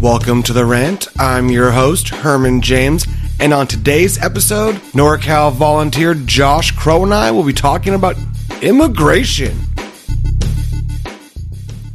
[0.00, 1.08] Welcome to The Rant.
[1.18, 3.04] I'm your host, Herman James,
[3.40, 8.16] and on today's episode, NorCal volunteer Josh Crow and I will be talking about
[8.62, 9.58] immigration.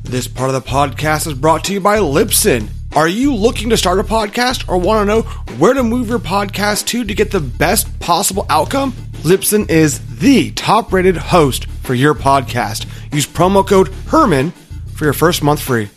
[0.04, 2.68] This part of the podcast is brought to you by Libsyn.
[2.94, 5.22] Are you looking to start a podcast or want to know
[5.58, 8.92] where to move your podcast to to get the best possible outcome?
[9.24, 12.86] Libsyn is the top rated host for your podcast.
[13.14, 14.52] Use promo code HERMAN
[14.94, 15.90] for your first month free.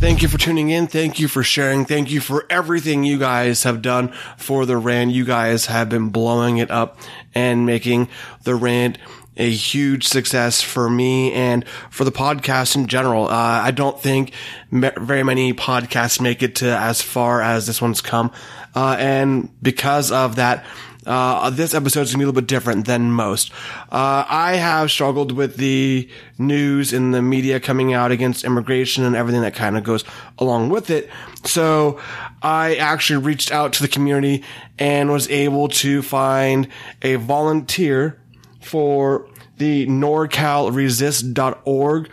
[0.00, 0.86] Thank you for tuning in.
[0.86, 1.84] Thank you for sharing.
[1.84, 5.10] Thank you for everything you guys have done for the Rant.
[5.10, 6.98] You guys have been blowing it up
[7.34, 8.08] and making
[8.44, 8.96] the Rant
[9.36, 13.26] a huge success for me and for the podcast in general.
[13.26, 14.32] Uh, I don't think
[14.70, 18.30] very many podcasts make it to as far as this one's come.
[18.76, 20.64] Uh, and because of that,
[21.08, 23.50] uh, this episode is gonna be a little bit different than most.
[23.90, 29.16] Uh, I have struggled with the news and the media coming out against immigration and
[29.16, 30.04] everything that kind of goes
[30.36, 31.08] along with it.
[31.44, 31.98] So
[32.42, 34.44] I actually reached out to the community
[34.78, 36.68] and was able to find
[37.00, 38.20] a volunteer
[38.60, 42.10] for the NorCalResist.org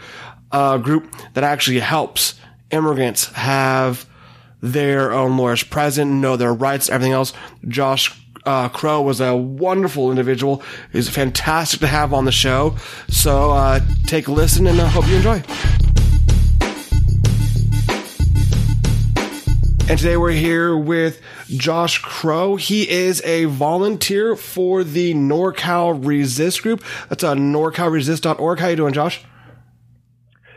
[0.52, 2.36] uh, group that actually helps
[2.72, 4.06] immigrants have
[4.62, 7.34] their own lawyers present, know their rights, everything else.
[7.68, 10.62] Josh uh, Crow was a wonderful individual.
[10.92, 12.76] He's fantastic to have on the show.
[13.08, 15.44] So uh, take a listen and I hope you enjoy.
[19.88, 22.56] And today we're here with Josh Crow.
[22.56, 26.84] He is a volunteer for the NorCal Resist group.
[27.10, 28.60] That's on NorCalResist.org.
[28.60, 29.24] How you doing, Josh?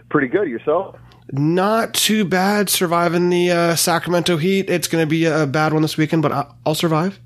[0.09, 0.49] Pretty good.
[0.49, 0.97] Yourself?
[1.31, 2.71] Not too bad.
[2.71, 4.71] Surviving the uh, Sacramento heat.
[4.71, 7.21] It's going to be a bad one this weekend, but I'll survive.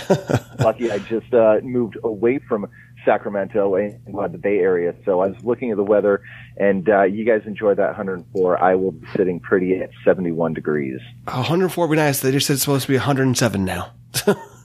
[0.58, 2.66] Lucky I just uh, moved away from
[3.04, 6.22] Sacramento and uh, the Bay Area, so I was looking at the weather,
[6.56, 8.62] and uh, you guys enjoy that 104.
[8.62, 10.98] I will be sitting pretty at 71 degrees.
[11.24, 12.20] 104 would be nice.
[12.20, 13.92] They just said it's supposed to be 107 now.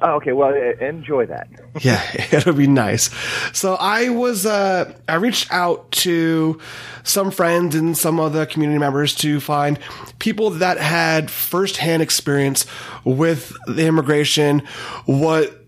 [0.00, 1.48] Oh, okay, well, enjoy that.
[1.80, 2.00] yeah,
[2.32, 3.10] it'll be nice.
[3.52, 6.60] So I was, uh, I reached out to
[7.02, 9.78] some friends and some other community members to find
[10.20, 12.64] people that had firsthand experience
[13.04, 14.60] with the immigration,
[15.06, 15.66] what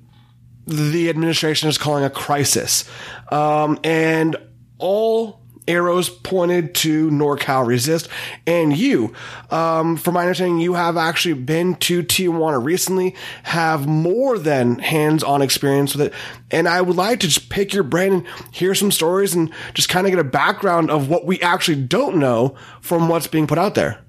[0.66, 2.88] the administration is calling a crisis.
[3.32, 4.36] Um, and
[4.78, 5.39] all
[5.70, 8.08] arrows pointed to NorCal Resist
[8.46, 9.14] and you.
[9.50, 13.14] Um, from my understanding, you have actually been to Tijuana recently,
[13.44, 16.14] have more than hands-on experience with it.
[16.50, 19.88] And I would like to just pick your brain and hear some stories and just
[19.88, 23.58] kind of get a background of what we actually don't know from what's being put
[23.58, 24.00] out there.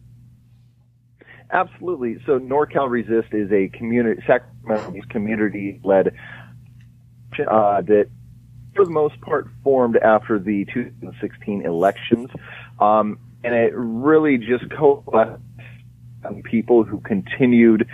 [1.51, 2.17] Absolutely.
[2.25, 6.13] So NorCal Resist is a community, Sacramento's community-led
[7.47, 8.09] uh, that
[8.75, 12.29] for the most part, formed after the 2016 elections.
[12.79, 15.41] Um, and it really just coalesced
[16.43, 17.87] people who continued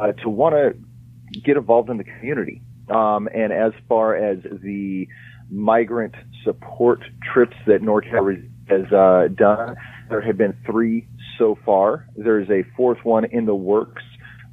[0.00, 2.60] uh, to want to get involved in the community.
[2.88, 5.06] Um, and as far as the
[5.50, 6.14] migrant
[6.44, 7.00] support
[7.32, 9.76] trips that NorCal has uh, done,
[10.08, 11.06] there have been three
[11.38, 12.08] so far.
[12.16, 14.02] There's a fourth one in the works.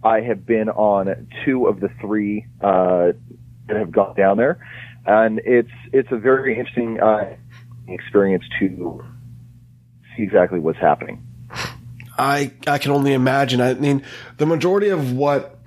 [0.03, 3.13] I have been on two of the three uh,
[3.67, 4.59] that have gone down there
[5.07, 7.35] and it's it's a very interesting uh,
[7.87, 9.03] experience to
[10.15, 11.23] see exactly what's happening.
[12.17, 13.61] I I can only imagine.
[13.61, 14.03] I mean,
[14.37, 15.59] the majority of what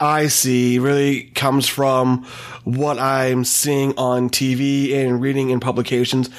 [0.00, 2.24] I see really comes from
[2.64, 6.30] what I'm seeing on TV and reading in publications,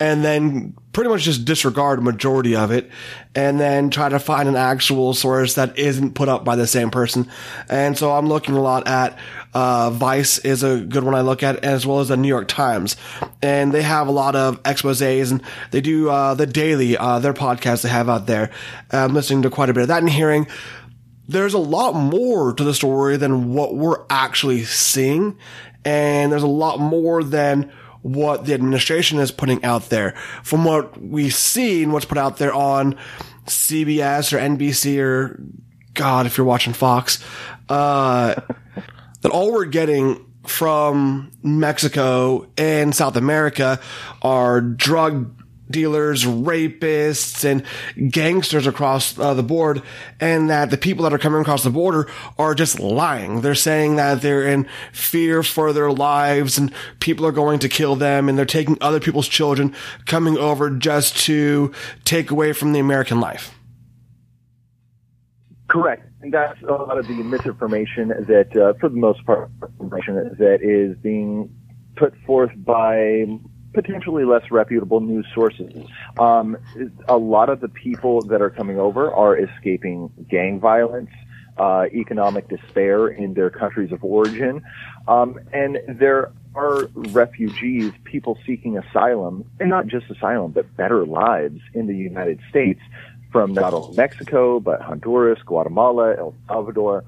[0.00, 2.90] and then pretty much just disregard majority of it,
[3.32, 6.90] and then try to find an actual source that isn't put up by the same
[6.90, 7.30] person.
[7.68, 9.16] And so I'm looking a lot at
[9.54, 12.48] uh, Vice is a good one I look at, as well as the New York
[12.48, 12.96] Times,
[13.40, 17.32] and they have a lot of exposés, and they do uh, the Daily, uh, their
[17.32, 18.50] podcast they have out there.
[18.90, 20.48] I'm listening to quite a bit of that and hearing
[21.28, 25.38] there's a lot more to the story than what we're actually seeing.
[25.84, 27.70] And there's a lot more than
[28.02, 30.14] what the administration is putting out there.
[30.42, 32.96] From what we see and what's put out there on
[33.46, 35.42] CBS or NBC or
[35.94, 37.22] God, if you're watching Fox,
[37.68, 38.34] uh,
[39.22, 43.80] that all we're getting from Mexico and South America
[44.22, 45.37] are drug
[45.70, 47.64] dealers, rapists, and
[48.10, 49.82] gangsters across uh, the board,
[50.20, 53.40] and that the people that are coming across the border are just lying.
[53.40, 57.96] They're saying that they're in fear for their lives, and people are going to kill
[57.96, 59.74] them, and they're taking other people's children
[60.06, 61.72] coming over just to
[62.04, 63.54] take away from the American life.
[65.68, 66.04] Correct.
[66.20, 69.50] And that's a lot of the misinformation that, uh, for the most part,
[69.80, 71.54] information that is being
[71.96, 73.26] put forth by
[73.80, 75.72] potentially less reputable news sources.
[76.18, 76.56] Um,
[77.08, 81.10] a lot of the people that are coming over are escaping gang violence,
[81.58, 84.62] uh, economic despair in their countries of origin,
[85.06, 91.60] um, and there are refugees, people seeking asylum, and not just asylum, but better lives
[91.72, 92.80] in the United States
[93.30, 97.04] from not only Mexico, but Honduras, Guatemala, El Salvador,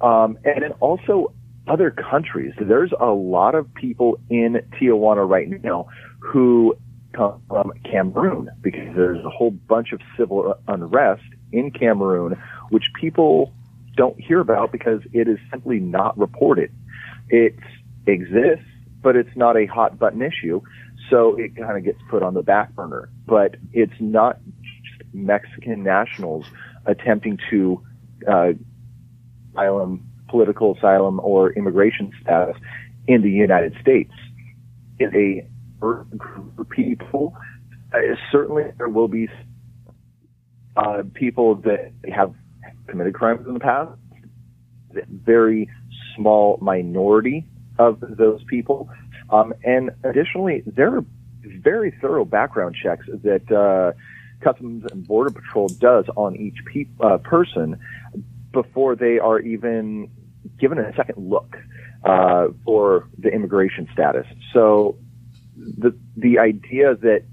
[0.00, 1.32] um, and then also
[1.70, 2.52] other countries.
[2.60, 5.86] There's a lot of people in Tijuana right now
[6.18, 6.76] who
[7.12, 11.22] come from Cameroon because there's a whole bunch of civil unrest
[11.52, 12.40] in Cameroon,
[12.70, 13.52] which people
[13.96, 16.72] don't hear about because it is simply not reported.
[17.28, 17.54] It
[18.06, 18.66] exists,
[19.00, 20.60] but it's not a hot button issue.
[21.08, 24.38] So it kind of gets put on the back burner, but it's not
[25.12, 26.46] Mexican nationals
[26.86, 27.84] attempting to,
[28.28, 28.52] uh,
[29.52, 32.56] asylum political asylum or immigration status
[33.06, 34.12] in the United States.
[34.98, 35.48] In a
[35.80, 37.34] group of people,
[37.92, 37.98] uh,
[38.30, 39.28] certainly there will be
[40.76, 42.34] uh, people that have
[42.86, 43.90] committed crimes in the past.
[45.08, 45.68] Very
[46.16, 47.46] small minority
[47.78, 48.90] of those people,
[49.30, 51.04] um, and additionally, there are
[51.42, 53.92] very thorough background checks that uh,
[54.40, 57.78] Customs and Border Patrol does on each pe- uh, person
[58.52, 60.10] before they are even
[60.58, 61.56] given a second look
[62.04, 64.26] uh, for the immigration status.
[64.52, 64.96] So
[65.56, 67.24] the the idea that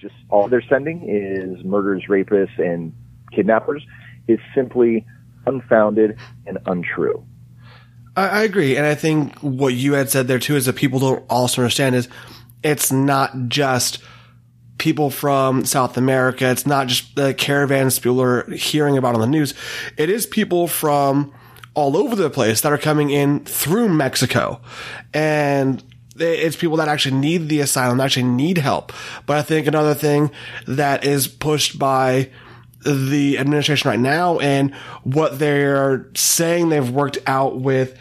[0.00, 2.92] just all they're sending is murderers, rapists, and
[3.32, 3.84] kidnappers
[4.28, 5.06] is simply
[5.46, 7.24] unfounded and untrue.
[8.16, 10.98] I, I agree, and I think what you had said there too is that people
[10.98, 12.08] don't also understand is
[12.62, 14.02] it's not just
[14.78, 16.50] people from South America.
[16.50, 19.54] It's not just the caravans people are hearing about on the news.
[19.96, 21.32] It is people from
[21.76, 24.60] all over the place that are coming in through Mexico.
[25.12, 25.84] And
[26.18, 28.92] it's people that actually need the asylum, actually need help.
[29.26, 30.30] But I think another thing
[30.66, 32.30] that is pushed by
[32.80, 34.74] the administration right now and
[35.04, 37.98] what they're saying they've worked out with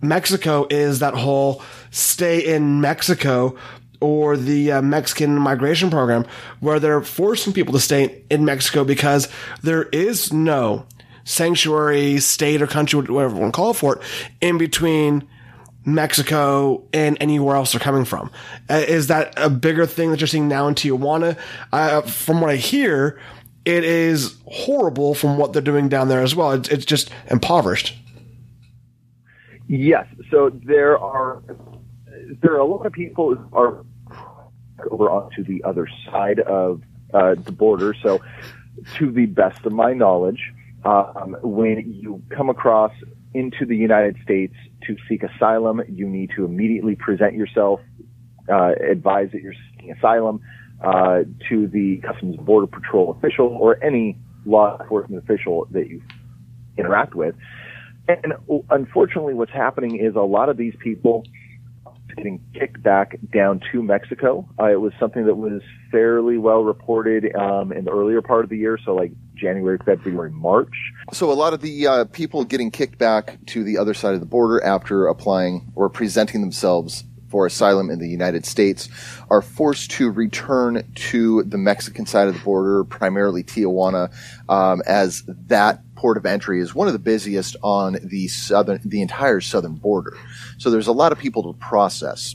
[0.00, 3.56] Mexico is that whole stay in Mexico
[4.00, 6.24] or the uh, Mexican migration program
[6.60, 9.28] where they're forcing people to stay in Mexico because
[9.62, 10.86] there is no
[11.28, 14.02] sanctuary state or country, whatever you want to call it for it,
[14.40, 15.28] in between
[15.84, 18.30] Mexico and anywhere else they're coming from.
[18.68, 21.36] Uh, is that a bigger thing that you're seeing now in Tijuana?
[21.72, 23.20] Uh, from what I hear,
[23.64, 26.52] it is horrible from what they're doing down there as well.
[26.52, 27.94] It's, it's just impoverished.
[29.66, 30.06] Yes.
[30.30, 31.42] So there are
[32.40, 33.84] there are a lot of people are
[34.90, 36.82] over onto the other side of
[37.12, 37.94] uh, the border.
[38.02, 38.20] So,
[38.96, 40.52] to the best of my knowledge,
[40.84, 42.92] um, when you come across
[43.34, 44.54] into the United States
[44.86, 47.80] to seek asylum, you need to immediately present yourself,
[48.50, 50.40] uh, advise that you're seeking asylum
[50.82, 54.16] uh, to the Customs Border Patrol official or any
[54.46, 56.02] law enforcement official that you
[56.76, 57.34] interact with.
[58.08, 58.32] And
[58.70, 61.24] unfortunately, what's happening is a lot of these people
[62.16, 64.48] getting kicked back down to Mexico.
[64.58, 65.60] Uh, it was something that was
[65.90, 70.30] fairly well reported um, in the earlier part of the year, so like January, February,
[70.30, 70.74] March.
[71.12, 74.20] So a lot of the uh, people getting kicked back to the other side of
[74.20, 78.88] the border after applying or presenting themselves for asylum in the United States
[79.30, 84.12] are forced to return to the Mexican side of the border, primarily Tijuana,
[84.48, 89.02] um, as that port of entry is one of the busiest on the southern, the
[89.02, 90.16] entire southern border.
[90.56, 92.34] So there's a lot of people to process.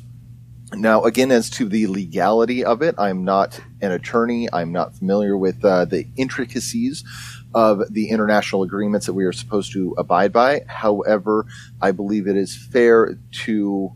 [0.75, 4.49] Now, again, as to the legality of it, I'm not an attorney.
[4.51, 7.03] I'm not familiar with uh, the intricacies
[7.53, 10.61] of the international agreements that we are supposed to abide by.
[10.67, 11.45] However,
[11.81, 13.91] I believe it is fair to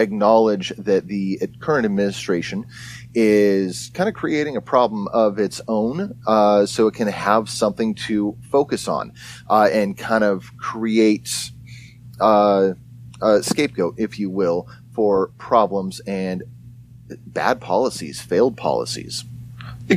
[0.00, 2.66] acknowledge that the current administration
[3.14, 7.94] is kind of creating a problem of its own, uh, so it can have something
[7.94, 9.12] to focus on
[9.48, 11.52] uh, and kind of create
[12.20, 12.70] uh,
[13.22, 16.44] a scapegoat, if you will, for problems and
[17.26, 19.24] bad policies, failed policies.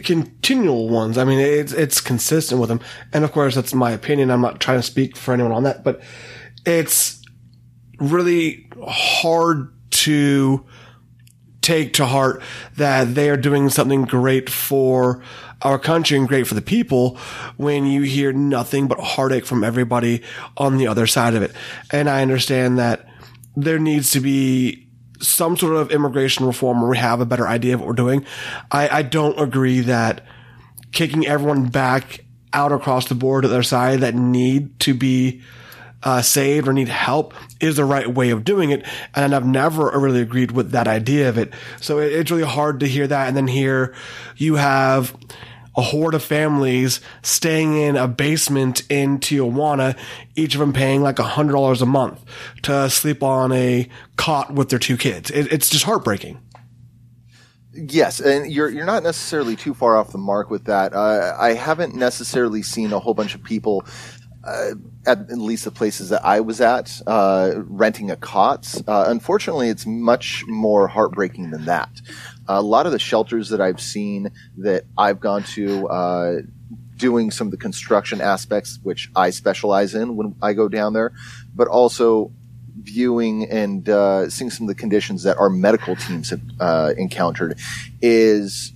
[0.04, 1.18] Continual ones.
[1.18, 2.82] I mean, it's it's consistent with them,
[3.14, 4.32] and of course, that's my opinion.
[4.32, 6.02] I'm not trying to speak for anyone on that, but
[6.66, 7.22] it's
[7.98, 10.66] really hard to
[11.62, 12.42] take to heart
[12.76, 15.22] that they are doing something great for
[15.62, 17.18] our country and great for the people
[17.58, 20.22] when you hear nothing but heartache from everybody
[20.56, 21.52] on the other side of it.
[21.92, 23.08] And I understand that
[23.56, 24.87] there needs to be
[25.20, 28.26] some sort of immigration reform where we have a better idea of what we're doing.
[28.72, 30.26] I, I don't agree that
[30.92, 35.42] kicking everyone back out across the board to their side that need to be
[36.04, 38.86] uh, saved or need help is the right way of doing it.
[39.16, 41.54] And I've never really agreed with that idea of it.
[41.82, 43.96] So it, it's really hard to hear that and then hear
[44.36, 45.16] you have
[45.78, 49.96] a horde of families staying in a basement in Tijuana,
[50.36, 52.26] each of them paying like a hundred dollars a month
[52.64, 55.30] to sleep on a cot with their two kids.
[55.30, 56.42] It, it's just heartbreaking.
[57.74, 60.94] Yes, and you're you're not necessarily too far off the mark with that.
[60.94, 63.86] Uh, I haven't necessarily seen a whole bunch of people,
[64.44, 64.72] uh,
[65.06, 68.82] at, at least the places that I was at, uh, renting a cot.
[68.88, 71.92] Uh, unfortunately, it's much more heartbreaking than that.
[72.48, 76.34] A lot of the shelters that I've seen that I've gone to, uh,
[76.98, 81.14] doing some of the construction aspects, which I specialize in when I go down there,
[81.56, 82.32] but also
[82.82, 87.60] viewing and uh, seeing some of the conditions that our medical teams have uh, encountered
[88.02, 88.74] is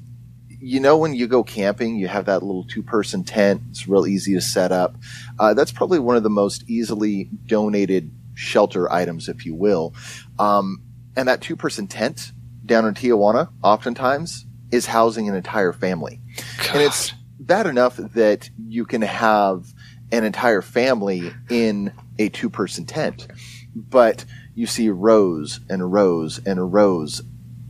[0.50, 4.08] you know when you go camping you have that little two person tent it's real
[4.08, 4.96] easy to set up.
[5.40, 9.94] Uh, that's probably one of the most easily donated shelter items if you will.
[10.40, 10.82] Um,
[11.16, 12.32] and that two person tent
[12.72, 16.20] down in tijuana oftentimes is housing an entire family
[16.58, 16.76] God.
[16.76, 19.74] and it's bad enough that you can have
[20.12, 23.28] an entire family in a two person tent
[23.76, 24.26] but
[24.56, 27.22] you see rows and rows and rows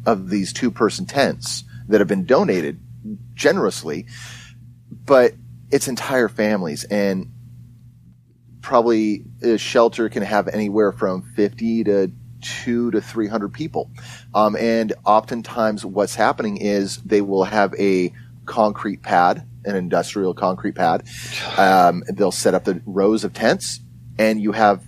[0.06, 2.80] of these two person tents that have been donated
[3.34, 4.08] generously,
[5.06, 5.34] but
[5.70, 7.32] it's entire families and
[8.62, 13.90] probably a shelter can have anywhere from 50 to two to 300 people.
[14.34, 18.14] Um, and oftentimes what's happening is they will have a
[18.46, 21.04] concrete pad, an industrial concrete pad.
[21.58, 23.82] Um, they'll set up the rows of tents
[24.18, 24.84] and you have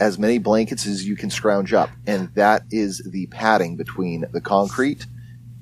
[0.00, 1.90] as many blankets as you can scrounge up.
[2.06, 5.06] And that is the padding between the concrete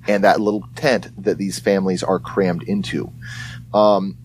[0.06, 3.12] and that little tent that these families are crammed into.
[3.72, 4.18] Um,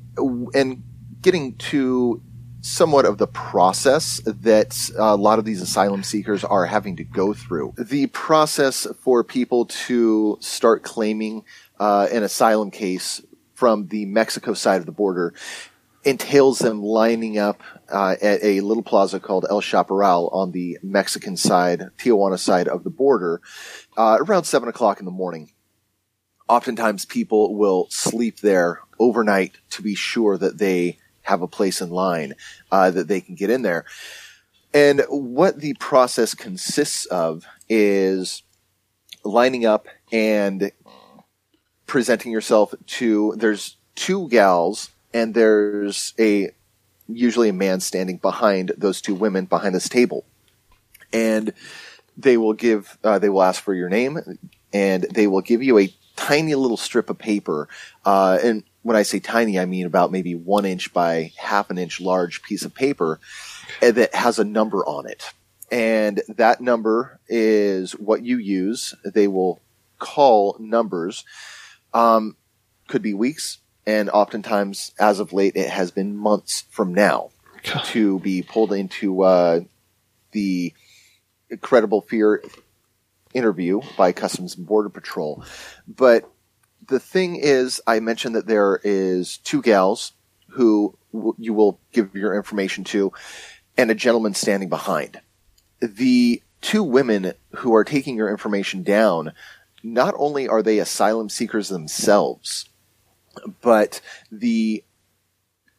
[0.53, 0.83] and
[1.21, 2.21] getting to
[2.61, 7.33] somewhat of the process that a lot of these asylum seekers are having to go
[7.33, 7.73] through.
[7.77, 11.43] The process for people to start claiming
[11.79, 13.21] uh, an asylum case
[13.53, 15.33] from the Mexico side of the border
[16.03, 21.35] entails them lining up uh, at a little plaza called El Chaparral on the Mexican
[21.35, 23.41] side, Tijuana side of the border,
[23.97, 25.51] uh, around seven o'clock in the morning.
[26.47, 31.89] Oftentimes, people will sleep there overnight to be sure that they have a place in
[31.89, 32.33] line
[32.71, 33.85] uh, that they can get in there.
[34.73, 38.43] And what the process consists of is
[39.23, 40.71] lining up and
[41.85, 43.33] presenting yourself to.
[43.37, 46.51] There's two gals and there's a
[47.07, 50.25] usually a man standing behind those two women behind this table,
[51.13, 51.53] and
[52.17, 54.19] they will give uh, they will ask for your name,
[54.73, 57.67] and they will give you a tiny little strip of paper,
[58.05, 61.77] uh, and when I say tiny, I mean about maybe one inch by half an
[61.77, 63.19] inch large piece of paper
[63.81, 65.33] that has a number on it.
[65.69, 68.95] And that number is what you use.
[69.03, 69.59] They will
[69.99, 71.25] call numbers.
[71.93, 72.37] Um,
[72.87, 77.31] could be weeks, and oftentimes, as of late, it has been months from now
[77.63, 77.83] God.
[77.87, 79.59] to be pulled into uh,
[80.31, 80.73] the
[81.59, 82.41] credible fear
[83.33, 85.43] interview by Customs and Border Patrol.
[85.85, 86.31] But
[86.87, 90.13] the thing is, I mentioned that there is two gals
[90.49, 93.11] who w- you will give your information to,
[93.77, 95.21] and a gentleman standing behind.
[95.81, 99.33] The two women who are taking your information down,
[99.83, 102.69] not only are they asylum seekers themselves,
[103.61, 104.01] but
[104.31, 104.83] the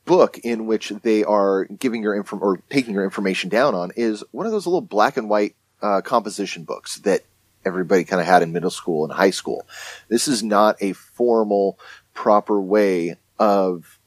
[0.04, 4.24] book in which they are giving your info or taking your information down on is
[4.30, 7.22] one of those little black and white uh, composition books that
[7.64, 9.66] everybody kind of had in middle school and high school.
[10.08, 11.78] This is not a formal,
[12.14, 13.98] proper way of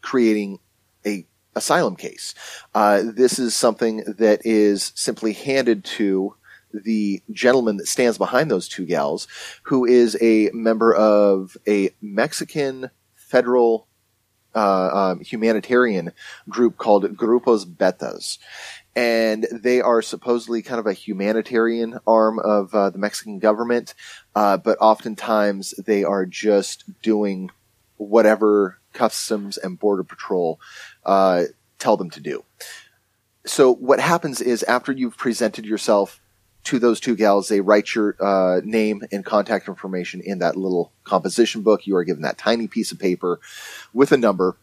[0.00, 0.58] creating
[1.04, 2.34] a asylum case.
[2.74, 6.34] Uh, this is something that is simply handed to
[6.72, 9.26] the gentleman that stands behind those two gals,
[9.64, 13.87] who is a member of a Mexican federal
[14.58, 16.12] uh, um, humanitarian
[16.48, 18.38] group called Grupos Betas.
[18.96, 23.94] And they are supposedly kind of a humanitarian arm of uh, the Mexican government,
[24.34, 27.50] uh, but oftentimes they are just doing
[27.98, 30.58] whatever Customs and Border Patrol
[31.06, 31.44] uh,
[31.78, 32.44] tell them to do.
[33.46, 36.20] So what happens is after you've presented yourself
[36.64, 40.92] to those two gals, they write your uh, name and contact information in that little
[41.04, 41.86] composition book.
[41.86, 43.40] You are given that tiny piece of paper
[43.92, 44.56] with a number,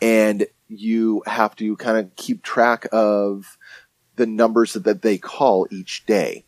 [0.00, 3.58] and you have to kind of keep track of
[4.16, 6.44] the numbers that they call each day.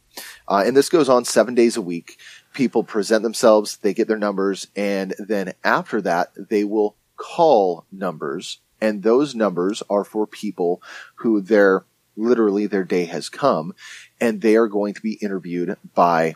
[0.49, 2.19] Uh, and this goes on seven days a week.
[2.55, 8.61] People present themselves, they get their numbers, and then after that, they will call numbers
[8.81, 10.83] And those numbers are for people
[11.17, 11.85] who their,
[12.17, 13.75] literally their day has come
[14.21, 16.35] and they are going to be interviewed by,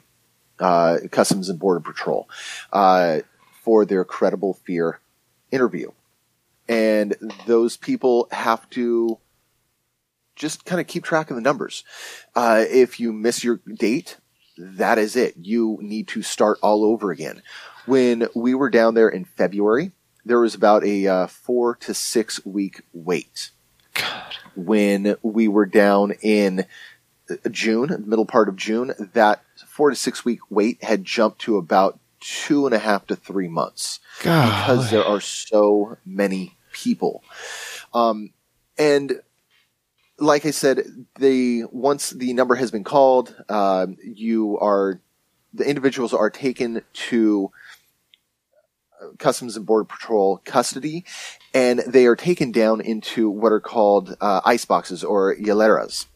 [0.58, 2.28] uh, Customs and Border Patrol,
[2.72, 3.20] uh,
[3.62, 5.00] for their credible fear
[5.50, 5.90] interview.
[6.68, 9.18] And those people have to
[10.36, 11.84] just kind of keep track of the numbers.
[12.34, 14.16] Uh, if you miss your date,
[14.56, 15.34] that is it.
[15.40, 17.42] You need to start all over again.
[17.86, 19.92] When we were down there in February,
[20.24, 23.50] there was about a uh, four to six week wait.
[23.94, 24.36] God.
[24.54, 26.66] When we were down in
[27.50, 31.98] June, middle part of June, that four to six week wait had jumped to about
[32.20, 34.46] two and a half to three months God.
[34.46, 37.22] because there are so many people.
[37.94, 38.32] Um,
[38.78, 39.20] and
[40.18, 45.00] like I said, the once the number has been called, uh, you are
[45.52, 47.50] the individuals are taken to
[49.18, 51.04] Customs and Border Patrol custody,
[51.54, 56.06] and they are taken down into what are called uh, ice boxes or hieleras,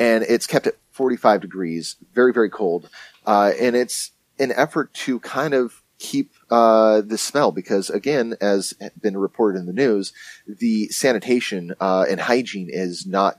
[0.00, 2.88] and it's kept at 45 degrees, very very cold,
[3.26, 8.74] uh, and it's an effort to kind of keep uh, the smell because again, as
[9.00, 10.12] been reported in the news,
[10.48, 13.36] the sanitation uh, and hygiene is not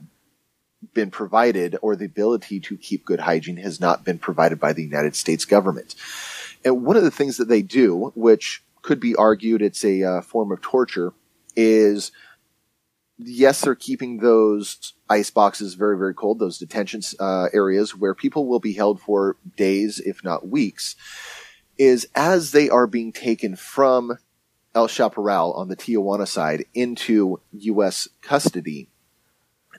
[0.94, 4.84] been provided, or the ability to keep good hygiene has not been provided by the
[4.84, 5.96] United States government.
[6.64, 10.22] And one of the things that they do, which could be argued it's a uh,
[10.22, 11.14] form of torture,
[11.56, 12.12] is
[13.24, 18.48] yes, they're keeping those ice boxes very, very cold, those detention uh, areas where people
[18.48, 20.96] will be held for days, if not weeks,
[21.78, 24.18] is as they are being taken from
[24.74, 28.08] El Chaparral on the Tijuana side into U.S.
[28.22, 28.88] custody,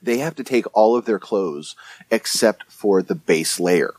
[0.02, 1.76] they have to take all of their clothes
[2.10, 3.94] except for the base layer.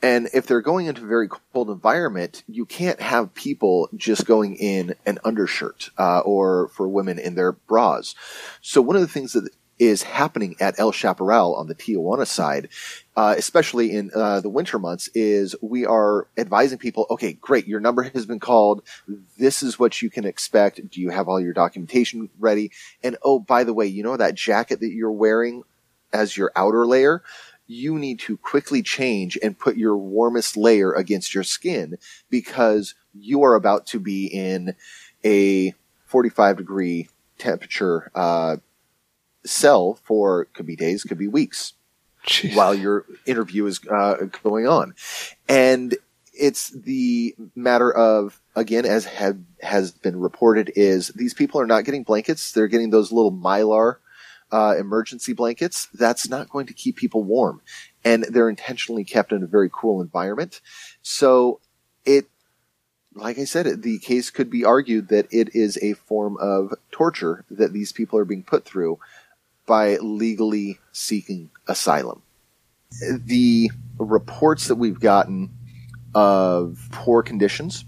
[0.00, 4.54] And if they're going into a very cold environment, you can't have people just going
[4.56, 8.14] in an undershirt, uh, or for women in their bras.
[8.60, 12.68] So one of the things that is happening at El Chaparral on the Tijuana side,
[13.16, 17.80] uh, especially in uh, the winter months, is we are advising people, okay, great, your
[17.80, 18.82] number has been called.
[19.38, 20.88] This is what you can expect.
[20.90, 22.72] Do you have all your documentation ready?
[23.02, 25.62] And oh, by the way, you know that jacket that you're wearing
[26.12, 27.22] as your outer layer?
[27.68, 31.98] You need to quickly change and put your warmest layer against your skin
[32.30, 34.74] because you are about to be in
[35.24, 35.74] a
[36.06, 38.56] 45 degree temperature, uh,
[39.44, 41.74] cell for could be days, could be weeks
[42.26, 42.54] Jeez.
[42.56, 44.94] while your interview is uh, going on,
[45.48, 45.96] and
[46.34, 51.84] it's the matter of again as have has been reported is these people are not
[51.84, 53.96] getting blankets; they're getting those little mylar
[54.50, 55.88] uh, emergency blankets.
[55.94, 57.60] That's not going to keep people warm,
[58.04, 60.60] and they're intentionally kept in a very cool environment.
[61.02, 61.60] So
[62.04, 62.26] it
[63.14, 67.44] like I said, the case could be argued that it is a form of torture
[67.50, 68.98] that these people are being put through
[69.66, 72.22] by legally seeking asylum.
[73.00, 75.50] The reports that we've gotten
[76.14, 77.84] of poor conditions,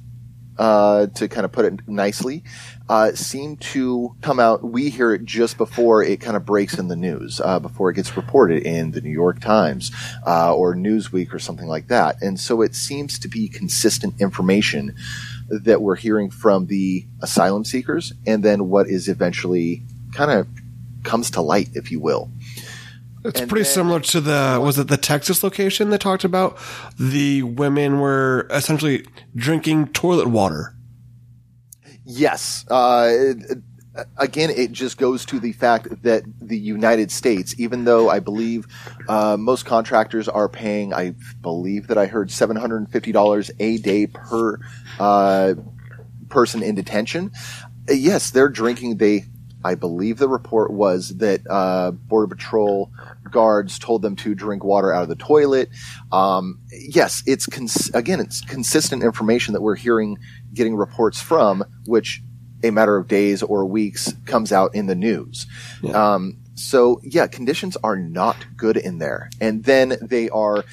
[0.61, 2.45] uh, to kind of put it nicely,
[2.91, 4.63] uh, seem to come out.
[4.63, 7.95] We hear it just before it kind of breaks in the news, uh, before it
[7.95, 9.91] gets reported in the New York Times
[10.27, 12.21] uh, or Newsweek or something like that.
[12.21, 14.95] And so it seems to be consistent information
[15.49, 20.47] that we're hearing from the asylum seekers, and then what is eventually kind of
[21.05, 22.31] comes to light, if you will.
[23.25, 26.57] It's And pretty then- similar to the was it the Texas location they talked about
[26.99, 29.05] the women were essentially
[29.37, 30.75] drinking toilet water.
[32.05, 32.65] Yes.
[32.71, 33.59] Uh, it-
[34.17, 38.67] again, it just goes to the fact that the United States, even though I believe
[39.09, 43.51] uh, most contractors are paying, I believe that I heard seven hundred and fifty dollars
[43.59, 44.59] a day per
[44.99, 45.55] uh,
[46.31, 47.33] person in detention.
[47.89, 48.97] Yes, they're drinking.
[48.97, 49.25] They,
[49.65, 52.91] I believe, the report was that uh, Border Patrol
[53.31, 55.69] guards told them to drink water out of the toilet.
[56.11, 60.19] Um, yes, it's cons- again, it's consistent information that we're hearing,
[60.55, 62.23] getting reports from, which
[62.63, 65.47] a matter of days or weeks comes out in the news.
[65.83, 66.15] Yeah.
[66.15, 70.65] Um, so yeah, conditions are not good in there, and then they are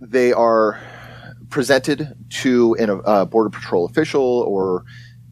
[0.00, 0.78] they are
[1.48, 4.84] presented to an, a border patrol official, or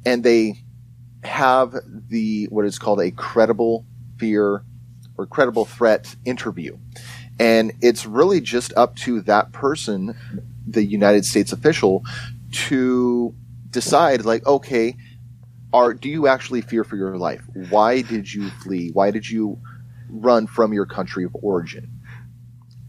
[0.06, 0.61] and they
[1.22, 1.74] have
[2.08, 3.84] the what is called a credible
[4.18, 4.64] fear
[5.16, 6.76] or credible threat interview,
[7.38, 10.16] and it's really just up to that person,
[10.66, 12.02] the United States official,
[12.52, 13.34] to
[13.70, 14.96] decide like okay
[15.72, 17.42] are do you actually fear for your life?
[17.70, 18.90] Why did you flee?
[18.92, 19.58] Why did you
[20.10, 21.90] run from your country of origin?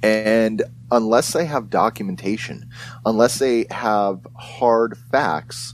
[0.02, 2.70] And unless they have documentation
[3.06, 5.74] unless they have hard facts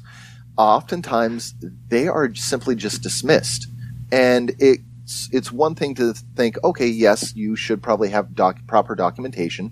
[0.59, 1.55] oftentimes
[1.87, 3.67] they are simply just dismissed
[4.11, 8.95] And it's, it's one thing to think, okay, yes, you should probably have doc- proper
[8.95, 9.71] documentation,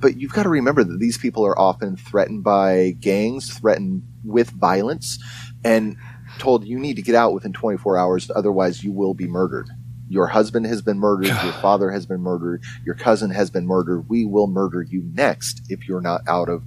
[0.00, 4.50] but you've got to remember that these people are often threatened by gangs, threatened with
[4.50, 5.18] violence,
[5.64, 5.96] and
[6.38, 9.70] told you need to get out within 24 hours, otherwise you will be murdered.
[10.08, 11.28] Your husband has been murdered.
[11.28, 12.62] Your father has been murdered.
[12.84, 14.08] Your cousin has been murdered.
[14.08, 16.64] We will murder you next if you're not out of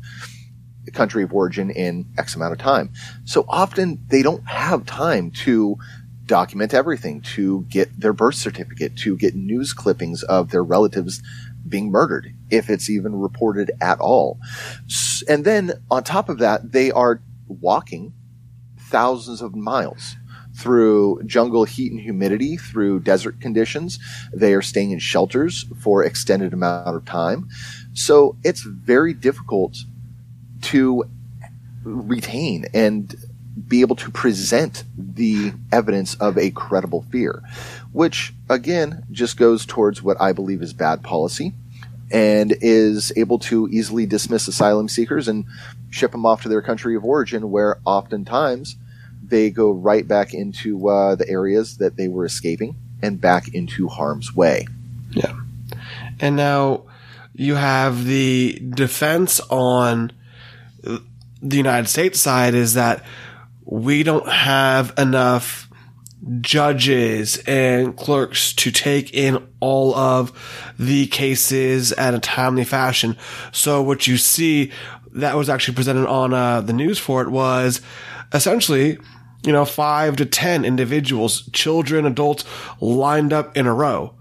[0.91, 2.91] country of origin in X amount of time.
[3.25, 5.77] So often they don't have time to
[6.25, 11.21] document everything, to get their birth certificate, to get news clippings of their relatives
[11.67, 14.39] being murdered, if it's even reported at all.
[15.27, 18.13] And then on top of that, they are walking
[18.77, 20.15] thousands of miles
[20.55, 23.97] through jungle heat and humidity, through desert conditions.
[24.33, 27.47] They are staying in shelters for extended amount of time.
[27.93, 29.77] So it's very difficult
[30.61, 31.05] to
[31.83, 33.15] retain and
[33.67, 37.43] be able to present the evidence of a credible fear,
[37.91, 41.53] which again just goes towards what I believe is bad policy
[42.11, 45.45] and is able to easily dismiss asylum seekers and
[45.89, 48.77] ship them off to their country of origin, where oftentimes
[49.23, 53.87] they go right back into uh, the areas that they were escaping and back into
[53.87, 54.67] harm's way.
[55.11, 55.35] Yeah.
[56.19, 56.83] And now
[57.33, 60.11] you have the defense on
[61.41, 63.03] the United States side is that
[63.63, 65.69] we don't have enough
[66.41, 73.15] judges and clerks to take in all of the cases at a timely fashion.
[73.51, 74.71] So what you see
[75.13, 77.81] that was actually presented on uh, the news for it was
[78.33, 78.97] essentially
[79.43, 82.43] you know, five to 10 individuals, children, adults
[82.81, 84.13] lined up in a row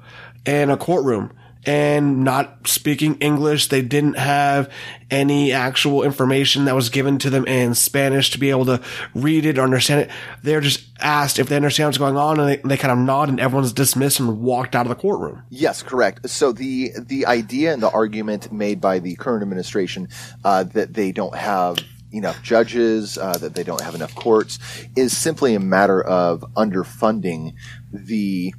[0.46, 1.33] in a courtroom
[1.68, 3.66] and not speaking English.
[3.66, 4.72] They didn't have
[5.11, 8.81] any actual information that was given to them in Spanish to be able to
[9.14, 10.11] read it or understand it.
[10.42, 13.28] They're just asked if they understand what's going on and they, they kind of nod
[13.28, 15.42] and everyone's dismissed and walked out of the courtroom.
[15.50, 16.31] Yes, correct.
[16.31, 20.09] So the, the idea and the argument made by the current administration,
[20.44, 21.81] uh, that they don't have
[22.12, 24.59] enough judges, uh, that they don't have enough courts,
[24.96, 27.52] is simply a matter of underfunding
[27.92, 28.54] the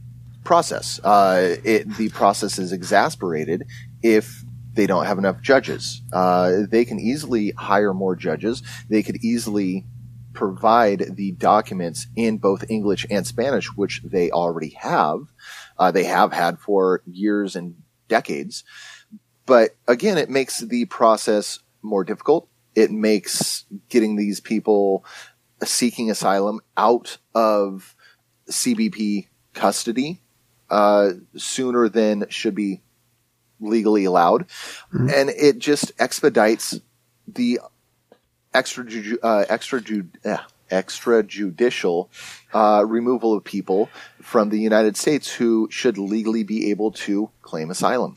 [0.49, 0.99] process.
[1.03, 3.67] Uh, it, the process is exasperated
[4.01, 6.01] if they don't have enough judges.
[6.11, 8.63] Uh, they can easily hire more judges.
[8.89, 9.85] They could easily
[10.33, 15.19] provide the documents in both English and Spanish, which they already have.
[15.77, 17.75] Uh, they have had for years and
[18.07, 18.63] decades.
[19.45, 25.03] But again, it makes the process more difficult it makes getting these people
[25.63, 27.95] seeking asylum out of
[28.49, 30.21] CBP custody
[30.69, 32.81] uh, sooner than should be
[33.59, 34.47] legally allowed,
[34.93, 35.09] mm-hmm.
[35.09, 36.79] and it just expedites
[37.27, 37.59] the
[38.53, 38.85] extra
[39.21, 39.81] uh, extra
[40.25, 40.37] uh,
[40.71, 42.09] extrajudicial
[42.53, 43.89] uh, removal of people
[44.21, 48.15] from the United States who should legally be able to claim asylum.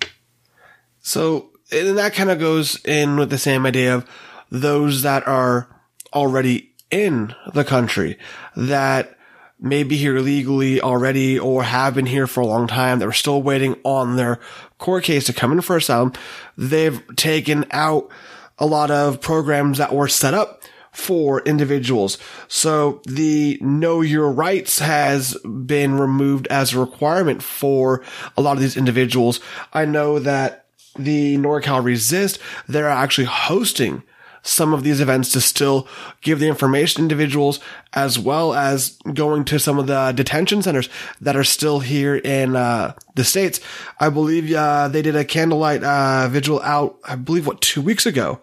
[1.00, 4.06] So, and that kind of goes in with the same idea of
[4.50, 5.68] those that are
[6.12, 8.18] already in the country
[8.54, 9.16] that
[9.62, 13.12] may be here legally already or have been here for a long time that are
[13.12, 14.40] still waiting on their
[14.78, 16.12] court case to come in for asylum.
[16.56, 18.10] They've taken out
[18.58, 22.18] a lot of programs that were set up for individuals.
[22.48, 28.02] So the know your rights has been removed as a requirement for
[28.36, 29.40] a lot of these individuals.
[29.72, 30.66] I know that
[30.98, 34.02] the NorCal Resist, they're actually hosting
[34.42, 35.86] some of these events to still
[36.20, 37.60] give the information to individuals
[37.92, 40.88] as well as going to some of the detention centers
[41.20, 43.60] that are still here in uh, the states.
[44.00, 48.06] I believe uh, they did a candlelight uh, vigil out, I believe, what two weeks
[48.06, 48.40] ago,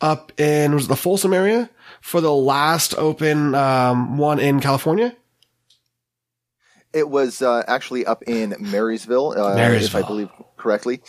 [0.00, 1.68] up in was the Folsom area
[2.00, 5.16] for the last open um, one in California.
[6.92, 11.02] It was uh, actually up in Marysville, uh, Marysville, if I believe correctly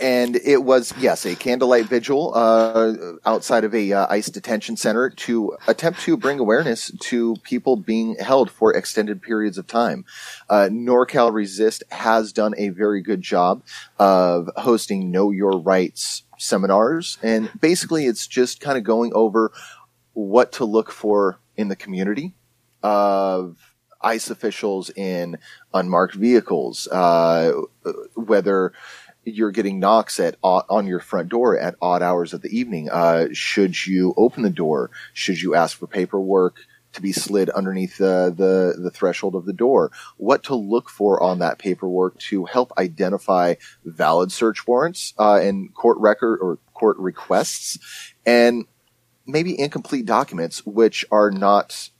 [0.00, 2.94] and it was yes a candlelight vigil uh,
[3.26, 8.16] outside of a uh, ICE detention center to attempt to bring awareness to people being
[8.16, 10.04] held for extended periods of time.
[10.48, 13.62] Uh, NorCal Resist has done a very good job
[13.98, 19.52] of hosting Know Your Rights seminars, and basically it's just kind of going over
[20.14, 22.34] what to look for in the community
[22.82, 23.56] of
[24.02, 25.38] ICE officials in
[25.74, 27.52] unmarked vehicles, uh,
[28.14, 28.72] whether
[29.24, 32.88] you're getting knocks at on your front door at odd hours of the evening.
[32.90, 34.90] Uh, should you open the door?
[35.12, 36.56] Should you ask for paperwork
[36.92, 39.92] to be slid underneath the, the, the threshold of the door?
[40.16, 43.54] What to look for on that paperwork to help identify
[43.84, 47.78] valid search warrants uh, and court record or court requests,
[48.24, 48.64] and
[49.26, 51.90] maybe incomplete documents which are not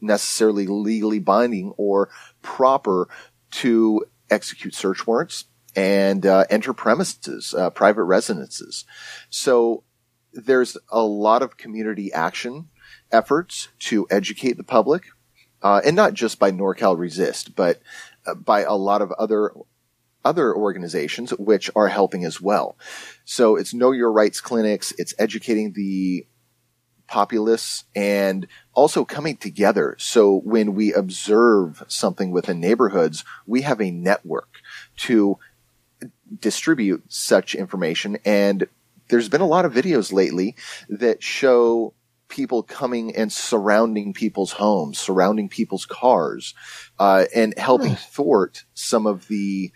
[0.00, 2.08] necessarily legally binding or
[2.40, 3.08] proper
[3.50, 5.46] to execute search warrants
[5.78, 8.84] and uh, enter premises, uh, private residences.
[9.30, 9.84] So
[10.32, 12.68] there's a lot of community action
[13.12, 15.04] efforts to educate the public,
[15.62, 17.80] uh, and not just by NorCal Resist, but
[18.26, 19.52] uh, by a lot of other
[20.24, 22.76] other organizations which are helping as well.
[23.24, 26.26] So it's Know Your Rights clinics, it's educating the
[27.06, 29.94] populace and also coming together.
[29.98, 34.58] So when we observe something within neighborhoods, we have a network
[35.06, 35.38] to
[36.40, 38.18] distribute such information.
[38.24, 38.66] And
[39.08, 40.56] there's been a lot of videos lately
[40.88, 41.94] that show
[42.28, 46.54] people coming and surrounding people's homes, surrounding people's cars,
[46.98, 49.72] uh, and helping thwart some of the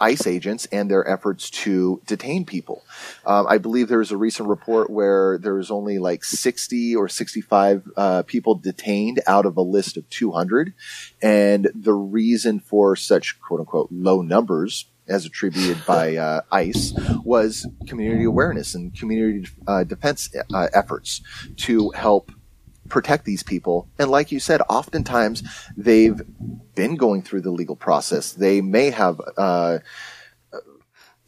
[0.00, 2.82] ICE agents and their efforts to detain people.
[3.24, 7.08] Um, I believe there was a recent report where there was only like 60 or
[7.08, 10.74] 65 uh, people detained out of a list of 200.
[11.22, 16.92] And the reason for such quote unquote low numbers as attributed by uh, ICE
[17.24, 21.20] was community awareness and community uh, defense uh, efforts
[21.56, 22.32] to help
[22.88, 23.88] protect these people.
[23.98, 25.42] And like you said, oftentimes
[25.76, 26.20] they've
[26.74, 28.32] been going through the legal process.
[28.32, 29.78] They may have uh,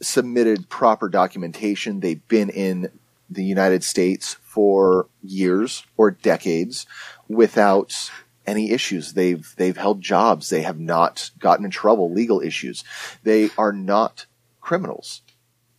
[0.01, 1.99] submitted proper documentation.
[1.99, 2.91] They've been in
[3.29, 6.85] the United States for years or decades
[7.27, 8.09] without
[8.49, 9.13] any issues.
[9.13, 10.49] They've they've held jobs.
[10.49, 12.83] They have not gotten in trouble, legal issues.
[13.23, 14.25] They are not
[14.59, 15.21] criminals.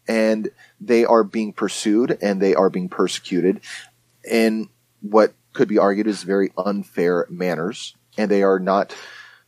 [0.09, 3.61] And they are being pursued and they are being persecuted
[4.29, 4.69] in
[5.01, 7.95] what could be argued as very unfair manners.
[8.17, 8.95] And they are not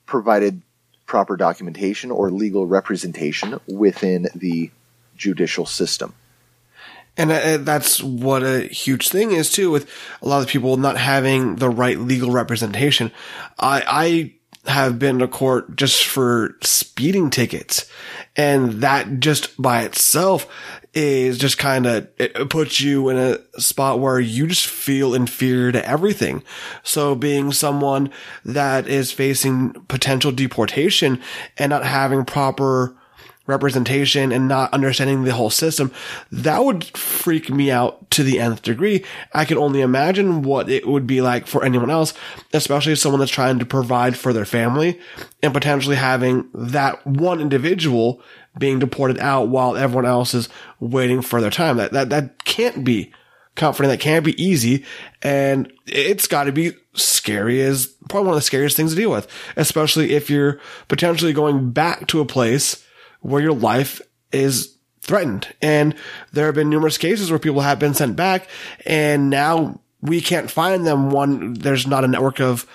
[0.07, 0.63] provided
[1.07, 4.71] proper documentation or legal representation within the
[5.17, 6.15] judicial system.
[7.17, 9.89] And uh, that's what a huge thing is too, with
[10.23, 13.13] a lot of people not having the right legal representation.
[13.59, 13.85] I,
[14.65, 17.91] I have been to court just for speeding tickets.
[18.37, 20.47] And that just by itself
[20.95, 25.73] is just kind of, it puts you in a spot where you just feel inferior
[25.73, 26.43] to everything.
[26.83, 28.11] So being someone
[28.45, 31.21] that is facing potential deportation
[31.59, 32.97] and not having proper
[33.47, 35.93] representation and not understanding the whole system,
[36.31, 39.05] that would freak me out to the nth degree.
[39.33, 42.15] I can only imagine what it would be like for anyone else,
[42.53, 45.01] especially someone that's trying to provide for their family
[45.43, 48.23] and potentially having that one individual
[48.59, 51.79] being deported out while everyone else is waiting for their time.
[51.79, 53.13] That, that, that can't be
[53.55, 53.91] comforting.
[53.91, 54.85] That can't be easy.
[55.23, 59.11] And it's got to be scary is probably one of the scariest things to deal
[59.11, 59.27] with,
[59.57, 62.87] especially if you're potentially going back to a place
[63.23, 65.49] where your life is threatened.
[65.61, 65.95] And
[66.33, 68.49] there have been numerous cases where people have been sent back
[68.87, 71.11] and now we can't find them.
[71.11, 72.67] One, there's not a network of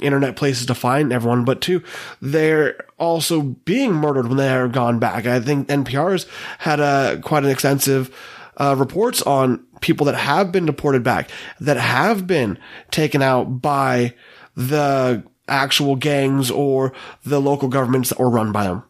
[0.00, 1.82] internet places to find everyone, but two,
[2.20, 5.26] they're also being murdered when they are gone back.
[5.26, 6.26] I think NPR's
[6.58, 8.14] had a quite an extensive
[8.56, 12.58] uh, reports on people that have been deported back, that have been
[12.90, 14.14] taken out by
[14.56, 16.92] the actual gangs or
[17.24, 18.84] the local governments that were run by them.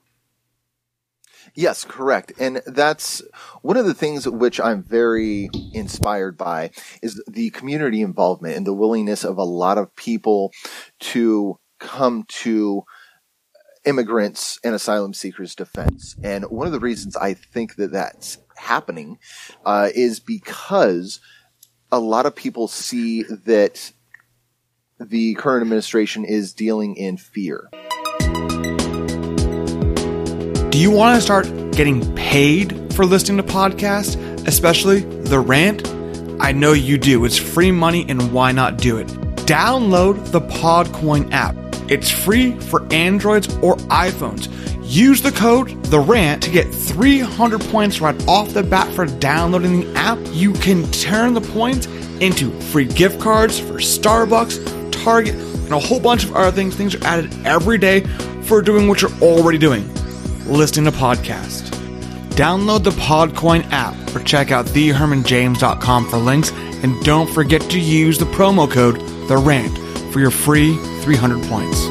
[1.55, 2.33] Yes, correct.
[2.38, 3.23] And that's
[3.61, 6.71] one of the things which I'm very inspired by
[7.03, 10.53] is the community involvement and the willingness of a lot of people
[11.01, 12.85] to come to
[13.85, 16.17] immigrants and asylum seekers defense.
[16.23, 19.19] And one of the reasons I think that that's happening
[19.67, 21.21] uh, is because
[21.91, 23.93] a lot of people see that
[24.99, 27.69] the current administration is dealing in fear.
[30.73, 34.17] Do you want to start getting paid for listening to podcasts,
[34.49, 35.87] especially The Rant?
[36.41, 37.27] I know you do.
[37.27, 39.07] It's free money, and why not do it?
[39.45, 41.55] Download the Podcoin app.
[41.91, 44.49] It's free for Androids or iPhones.
[44.83, 49.81] Use the code The Rant to get 300 points right off the bat for downloading
[49.81, 50.19] the app.
[50.31, 51.85] You can turn the points
[52.23, 56.75] into free gift cards for Starbucks, Target, and a whole bunch of other things.
[56.75, 58.07] Things are added every day
[58.45, 59.87] for doing what you're already doing
[60.46, 61.70] listening to podcasts.
[62.31, 66.50] Download the Podcoin app or check out thehermanjames.com for links
[66.83, 68.96] and don't forget to use the promo code
[69.28, 69.76] The Rant
[70.12, 71.87] for your free 300 points.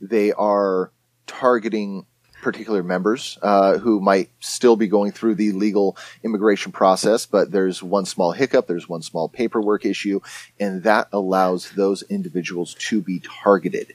[0.00, 0.92] They are
[1.26, 2.06] targeting
[2.44, 7.82] particular members uh, who might still be going through the legal immigration process, but there's
[7.82, 10.20] one small hiccup, there's one small paperwork issue,
[10.60, 13.94] and that allows those individuals to be targeted.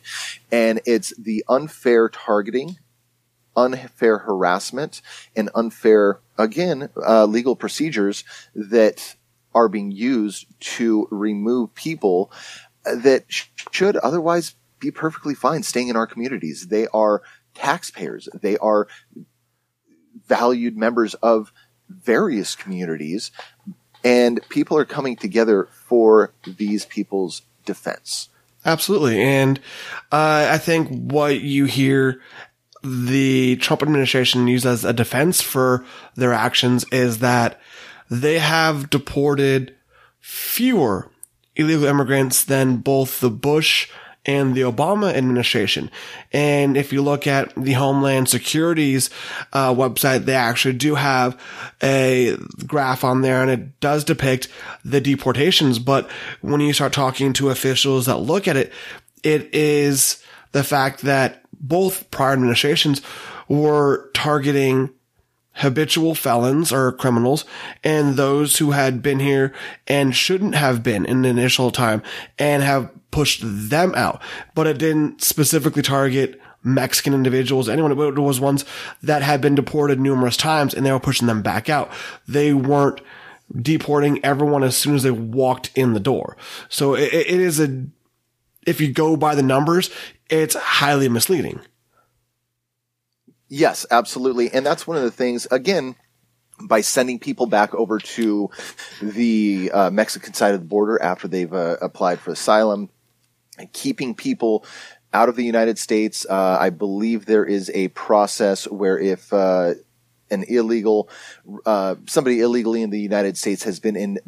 [0.51, 2.77] And it's the unfair targeting,
[3.55, 5.01] unfair harassment,
[5.35, 8.23] and unfair, again, uh, legal procedures
[8.55, 9.15] that
[9.53, 12.31] are being used to remove people
[12.83, 16.67] that sh- should otherwise be perfectly fine staying in our communities.
[16.67, 17.21] They are
[17.59, 18.29] taxpayers.
[18.33, 18.87] They are
[20.27, 21.51] valued members of
[21.89, 23.31] various communities
[24.03, 28.29] and people are coming together for these people's defense.
[28.65, 29.21] Absolutely.
[29.21, 29.59] And
[30.11, 32.21] uh, I think what you hear
[32.83, 37.59] the Trump administration use as a defense for their actions is that
[38.09, 39.75] they have deported
[40.19, 41.09] fewer
[41.55, 43.89] illegal immigrants than both the Bush
[44.25, 45.89] and the Obama administration.
[46.31, 49.09] And if you look at the Homeland Security's
[49.53, 51.39] uh, website, they actually do have
[51.81, 54.47] a graph on there and it does depict
[54.83, 55.79] the deportations.
[55.79, 56.09] But
[56.41, 58.73] when you start talking to officials that look at it,
[59.23, 63.01] it is the fact that both prior administrations
[63.47, 64.89] were targeting
[65.53, 67.43] habitual felons or criminals
[67.83, 69.53] and those who had been here
[69.87, 72.01] and shouldn't have been in the initial time
[72.37, 74.21] and have pushed them out.
[74.55, 77.91] But it didn't specifically target Mexican individuals, anyone.
[77.91, 78.65] It was ones
[79.01, 81.91] that had been deported numerous times and they were pushing them back out.
[82.27, 83.01] They weren't
[83.55, 86.37] deporting everyone as soon as they walked in the door.
[86.67, 87.85] So it, it is a,
[88.67, 89.89] if you go by the numbers,
[90.29, 91.61] it's highly misleading.
[93.47, 94.51] Yes, absolutely.
[94.51, 95.95] And that's one of the things, again,
[96.61, 98.49] by sending people back over to
[99.01, 102.89] the uh, Mexican side of the border after they've uh, applied for asylum,
[103.73, 104.65] keeping people
[105.13, 106.25] out of the United States.
[106.29, 109.73] Uh, I believe there is a process where if uh,
[110.31, 111.09] an illegal,
[111.65, 114.19] uh, somebody illegally in the United States has been in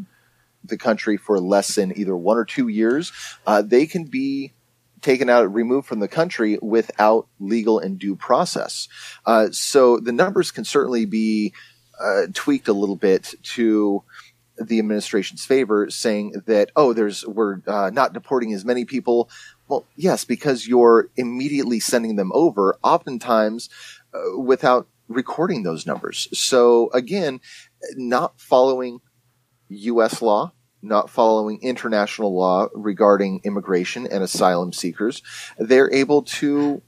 [0.63, 3.11] the country for less than either one or two years,
[3.47, 4.53] uh, they can be
[5.01, 8.87] taken out, removed from the country without legal and due process.
[9.25, 11.53] Uh, so the numbers can certainly be
[11.99, 14.03] uh, tweaked a little bit to
[14.57, 19.29] the administration's favor, saying that oh, there's we're uh, not deporting as many people.
[19.67, 23.69] Well, yes, because you're immediately sending them over, oftentimes
[24.13, 26.27] uh, without recording those numbers.
[26.33, 27.39] So again,
[27.95, 28.99] not following
[29.69, 30.21] U.S.
[30.21, 35.21] law not following international law regarding immigration and asylum seekers,
[35.57, 36.81] they're able to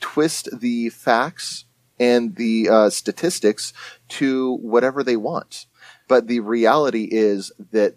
[0.00, 1.64] twist the facts
[1.98, 3.72] and the uh, statistics
[4.08, 5.66] to whatever they want.
[6.08, 7.94] But the reality is that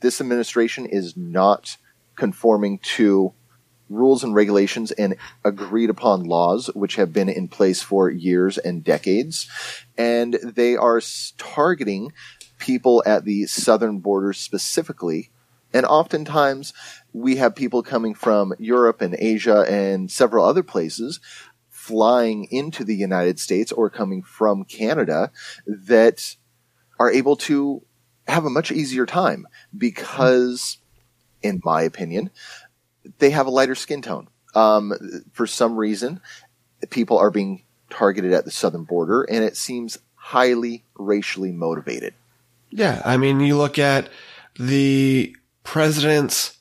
[0.00, 1.76] this administration is not
[2.16, 3.32] conforming to
[3.88, 8.82] rules and regulations and agreed upon laws which have been in place for years and
[8.82, 9.48] decades.
[9.96, 11.00] And they are
[11.38, 12.12] targeting
[12.58, 15.30] people at the southern border specifically.
[15.72, 16.72] And oftentimes
[17.12, 21.20] we have people coming from Europe and Asia and several other places
[21.68, 25.30] flying into the United States or coming from Canada
[25.66, 26.36] that
[26.98, 27.82] are able to
[28.26, 30.78] have a much easier time because,
[31.42, 32.30] in my opinion,
[33.18, 34.28] they have a lighter skin tone.
[34.54, 34.92] Um,
[35.32, 36.20] for some reason,
[36.90, 42.14] people are being targeted at the southern border, and it seems highly racially motivated.
[42.70, 44.08] Yeah, I mean, you look at
[44.58, 46.58] the president's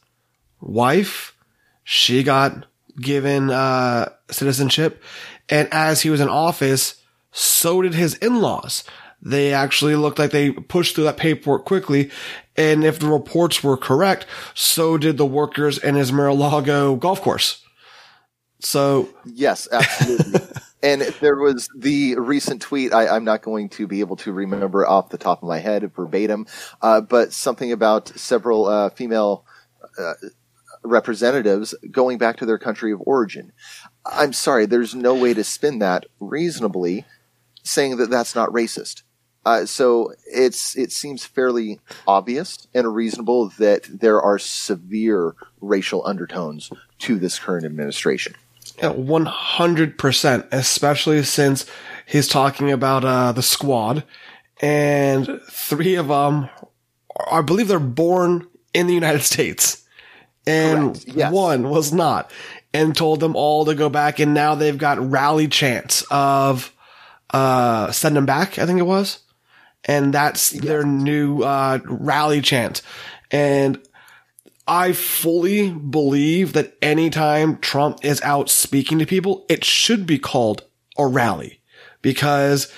[0.61, 1.35] wife,
[1.83, 2.65] she got
[2.99, 5.01] given uh, citizenship,
[5.49, 8.83] and as he was in office, so did his in-laws.
[9.21, 12.11] They actually looked like they pushed through that paperwork quickly,
[12.55, 17.63] and if the reports were correct, so did the workers in his Mar-a-Lago golf course.
[18.59, 20.41] So yes, absolutely.
[20.83, 22.93] and there was the recent tweet.
[22.93, 25.91] I, am not going to be able to remember off the top of my head
[25.95, 26.47] verbatim,
[26.81, 29.45] uh, but something about several uh, female
[29.99, 30.13] uh,
[30.83, 33.51] representatives going back to their country of origin.
[34.05, 37.05] I'm sorry, there's no way to spin that reasonably,
[37.65, 39.01] saying that that's not racist.
[39.45, 46.71] Uh, so it's it seems fairly obvious and reasonable that there are severe racial undertones
[46.97, 48.33] to this current administration.
[48.81, 51.65] One hundred percent, especially since
[52.07, 54.03] he's talking about uh, the squad,
[54.61, 56.49] and three of them,
[57.31, 59.85] I believe, they're born in the United States,
[60.47, 61.31] and yes.
[61.31, 62.31] one was not,
[62.73, 66.74] and told them all to go back, and now they've got rally chants of
[67.35, 68.57] uh, send them back.
[68.57, 69.19] I think it was,
[69.83, 70.63] and that's yes.
[70.63, 72.81] their new uh, rally chant,
[73.29, 73.77] and
[74.67, 80.63] I fully believe that anytime Trump is out speaking to people, it should be called
[80.97, 81.61] a rally
[82.01, 82.71] because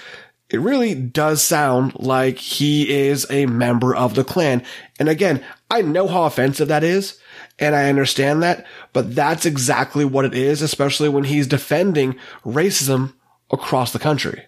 [0.49, 4.63] it really does sound like he is a member of the Klan.
[4.99, 7.19] And again, I know how offensive that is
[7.59, 13.13] and I understand that, but that's exactly what it is, especially when he's defending racism
[13.51, 14.45] across the country.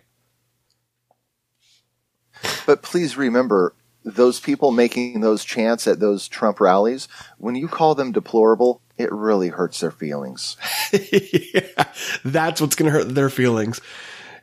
[2.65, 7.95] But please remember, those people making those chants at those Trump rallies, when you call
[7.95, 10.57] them deplorable, it really hurts their feelings.
[10.91, 11.85] yeah,
[12.23, 13.81] that's what's going to hurt their feelings.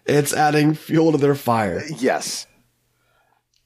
[0.04, 1.82] It's adding fuel to their fire.
[1.98, 2.46] Yes.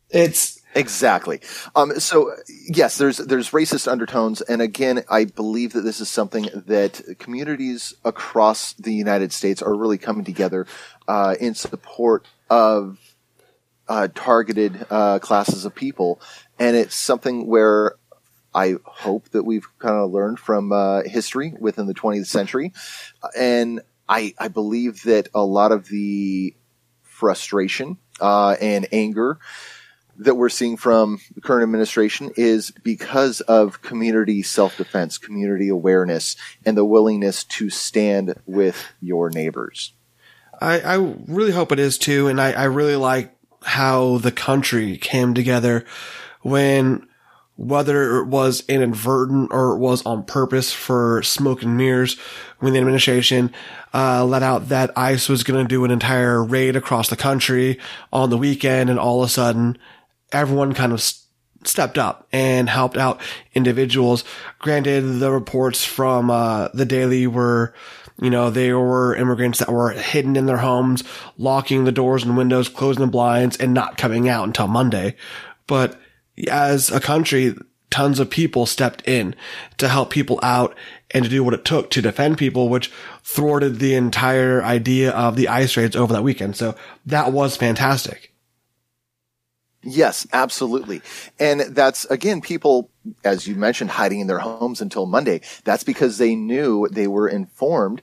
[0.09, 1.41] It's Exactly.
[1.75, 6.49] Um, so yes, there's there's racist undertones, and again, I believe that this is something
[6.55, 10.67] that communities across the United States are really coming together
[11.09, 12.99] uh, in support of
[13.89, 16.21] uh, targeted uh, classes of people,
[16.59, 17.97] and it's something where
[18.55, 22.73] I hope that we've kind of learned from uh, history within the 20th century,
[23.37, 26.55] and I I believe that a lot of the
[27.03, 29.41] frustration uh, and anger
[30.21, 36.77] that we're seeing from the current administration is because of community self-defense, community awareness, and
[36.77, 39.95] the willingness to stand with your neighbors.
[40.61, 44.99] I, I really hope it is too, and I, I really like how the country
[44.99, 45.85] came together
[46.43, 47.07] when
[47.57, 52.19] whether it was inadvertent or it was on purpose for smoke and mirrors
[52.59, 53.53] when the administration
[53.93, 57.79] uh, let out that ICE was going to do an entire raid across the country
[58.15, 59.77] on the weekend and all of a sudden
[60.33, 61.03] everyone kind of
[61.65, 63.21] stepped up and helped out
[63.55, 64.25] individuals.
[64.59, 67.75] Granted, the reports from uh, the Daily were,
[68.21, 71.05] you know, they were immigrants that were hidden in their homes,
[71.37, 75.17] locking the doors and windows, closing the blinds, and not coming out until Monday.
[75.67, 76.01] But
[76.49, 77.55] as a country,
[77.91, 79.35] tons of people stepped in
[79.79, 80.75] to help people out
[81.11, 82.91] and to do what it took to defend people, which
[83.23, 86.57] thwarted the entire idea of the ice raids over that weekend.
[86.57, 86.77] So
[87.07, 88.30] that was fantastic.
[89.83, 91.01] Yes, absolutely.
[91.39, 92.91] And that's again, people,
[93.25, 95.41] as you mentioned, hiding in their homes until Monday.
[95.65, 98.03] That's because they knew they were informed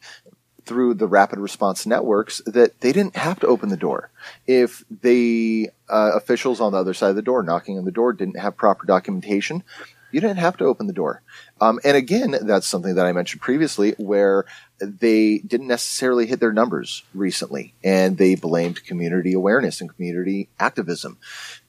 [0.65, 4.09] through the rapid response networks that they didn't have to open the door.
[4.47, 8.11] If the uh, officials on the other side of the door knocking on the door
[8.11, 9.63] didn't have proper documentation,
[10.11, 11.21] you didn't have to open the door.
[11.59, 14.45] Um, and again, that's something that I mentioned previously where
[14.80, 21.17] they didn't necessarily hit their numbers recently and they blamed community awareness and community activism.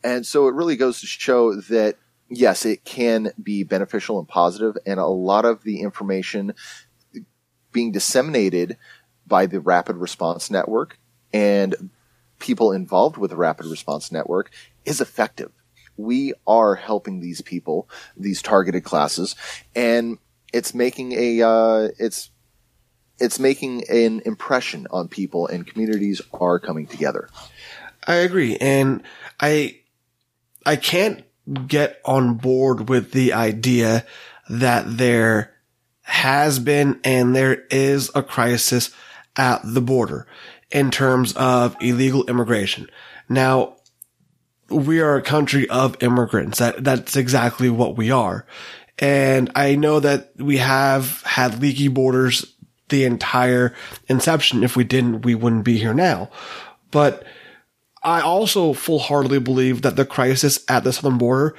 [0.02, 1.96] And so it really goes to show that
[2.28, 6.54] yes, it can be beneficial and positive and a lot of the information
[7.72, 8.76] being disseminated
[9.26, 10.98] by the rapid response network
[11.32, 11.90] and
[12.38, 14.50] people involved with the rapid response network
[14.84, 15.52] is effective
[15.98, 19.34] we are helping these people, these targeted classes,
[19.74, 20.18] and
[20.54, 22.30] it's making a uh, it's
[23.18, 27.28] it's making an impression on people, and communities are coming together.
[28.06, 29.02] I agree, and
[29.40, 29.77] I
[30.68, 31.24] I can't
[31.66, 34.04] get on board with the idea
[34.50, 35.54] that there
[36.02, 38.94] has been and there is a crisis
[39.34, 40.26] at the border
[40.70, 42.90] in terms of illegal immigration.
[43.30, 43.76] Now,
[44.68, 46.58] we are a country of immigrants.
[46.58, 48.44] That, that's exactly what we are.
[48.98, 52.44] And I know that we have had leaky borders
[52.90, 53.74] the entire
[54.06, 54.62] inception.
[54.62, 56.28] If we didn't, we wouldn't be here now.
[56.90, 57.24] But
[58.02, 61.56] I also full heartedly believe that the crisis at the southern border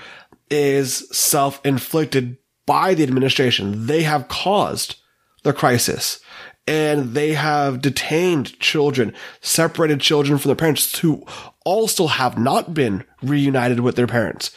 [0.50, 3.88] is self inflicted by the administration.
[3.88, 4.96] They have caused
[5.44, 6.20] the crisis
[6.68, 11.26] and they have detained children, separated children from their parents who
[11.66, 14.52] all still have not been reunited with their parents.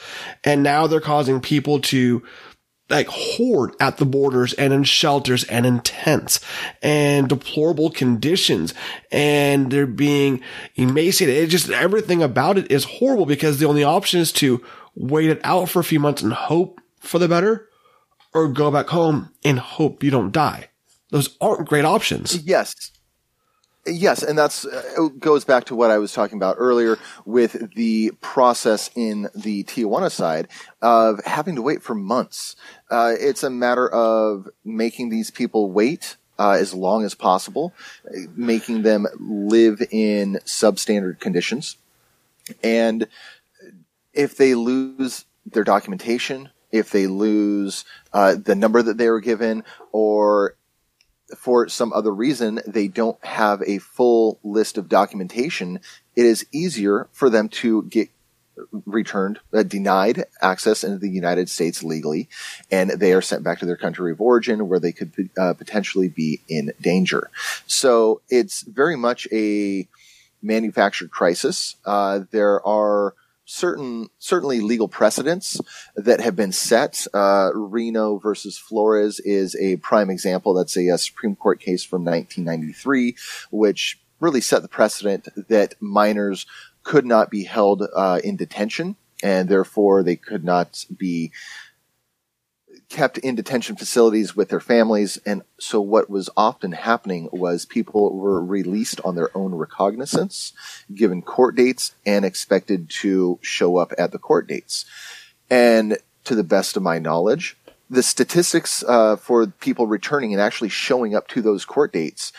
[0.44, 2.22] And now they're causing people to
[2.92, 6.40] like hoard at the borders and in shelters and in tents
[6.82, 8.74] and deplorable conditions
[9.10, 10.42] and they're being
[10.76, 11.36] emaciated.
[11.36, 14.62] It just everything about it is horrible because the only option is to
[14.94, 17.68] wait it out for a few months and hope for the better
[18.34, 20.68] or go back home and hope you don't die.
[21.10, 22.42] Those aren't great options.
[22.44, 22.92] Yes.
[23.84, 28.12] Yes, and that's uh, goes back to what I was talking about earlier with the
[28.20, 30.46] process in the Tijuana side
[30.80, 32.54] of having to wait for months.
[32.92, 37.74] Uh, it's a matter of making these people wait uh, as long as possible,
[38.36, 41.76] making them live in substandard conditions,
[42.62, 43.08] and
[44.12, 49.64] if they lose their documentation, if they lose uh, the number that they were given,
[49.90, 50.54] or
[51.36, 55.80] for some other reason they don't have a full list of documentation,
[56.16, 58.08] it is easier for them to get
[58.84, 62.28] returned, uh, denied access into the United States legally,
[62.70, 66.08] and they are sent back to their country of origin where they could uh, potentially
[66.08, 67.30] be in danger.
[67.66, 69.88] So it's very much a
[70.42, 71.76] manufactured crisis.
[71.84, 73.14] Uh, there are
[73.52, 75.60] certain certainly legal precedents
[75.94, 77.06] that have been set.
[77.12, 80.54] Uh, Reno versus Flores is a prime example.
[80.54, 83.14] That's a, a, Supreme Court case from 1993,
[83.50, 86.46] which really set the precedent that minors
[86.82, 91.30] could not be held uh, in detention and therefore they could not be
[92.92, 95.18] kept in detention facilities with their families.
[95.24, 100.52] And so what was often happening was people were released on their own recognizance,
[100.94, 104.84] given court dates, and expected to show up at the court dates.
[105.50, 107.56] And to the best of my knowledge,
[107.88, 112.32] the statistics uh, for people returning and actually showing up to those court dates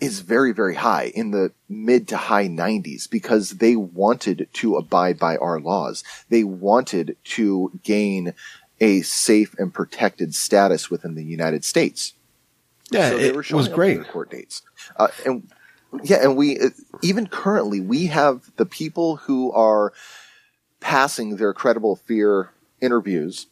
[0.00, 5.18] is very, very high in the mid to high 90s because they wanted to abide
[5.18, 6.02] by our laws.
[6.28, 8.34] They wanted to gain
[8.80, 12.14] a safe and protected status within the United States.
[12.90, 14.08] Yeah, so it was great.
[14.08, 14.62] court dates,
[14.96, 15.48] uh, and
[16.02, 16.70] yeah, and we uh,
[17.02, 19.92] even currently we have the people who are
[20.80, 22.50] passing their credible fear
[22.80, 23.46] interviews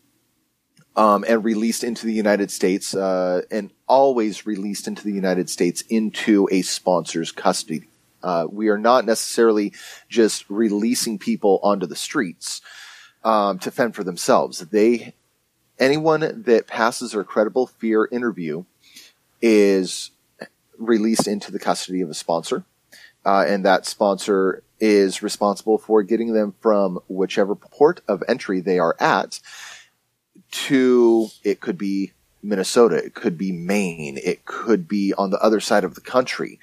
[0.96, 5.82] um, and released into the United States, uh, and always released into the United States
[5.82, 7.84] into a sponsor's custody.
[8.20, 9.72] Uh, we are not necessarily
[10.08, 12.60] just releasing people onto the streets
[13.22, 14.58] um, to fend for themselves.
[14.58, 15.14] They
[15.78, 18.64] anyone that passes their credible fear interview
[19.40, 20.10] is
[20.78, 22.64] released into the custody of a sponsor,
[23.24, 28.78] uh, and that sponsor is responsible for getting them from whichever port of entry they
[28.78, 29.40] are at
[30.50, 32.12] to it could be
[32.42, 36.58] Minnesota, it could be Maine, it could be on the other side of the country.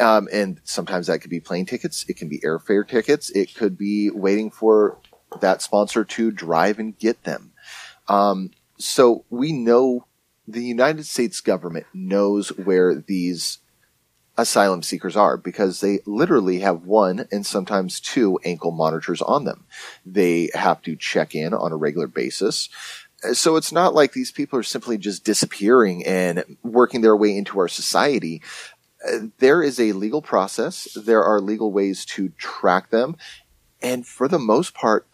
[0.00, 3.78] Um, and sometimes that could be plane tickets, it can be airfare tickets, it could
[3.78, 4.98] be waiting for
[5.40, 7.52] that sponsor to drive and get them.
[8.08, 10.06] Um, so we know
[10.46, 13.58] the United States government knows where these
[14.36, 19.64] asylum seekers are because they literally have one and sometimes two ankle monitors on them.
[20.04, 22.68] They have to check in on a regular basis.
[23.32, 27.58] So it's not like these people are simply just disappearing and working their way into
[27.58, 28.42] our society.
[29.38, 30.88] There is a legal process.
[30.94, 33.16] There are legal ways to track them.
[33.80, 35.06] And for the most part,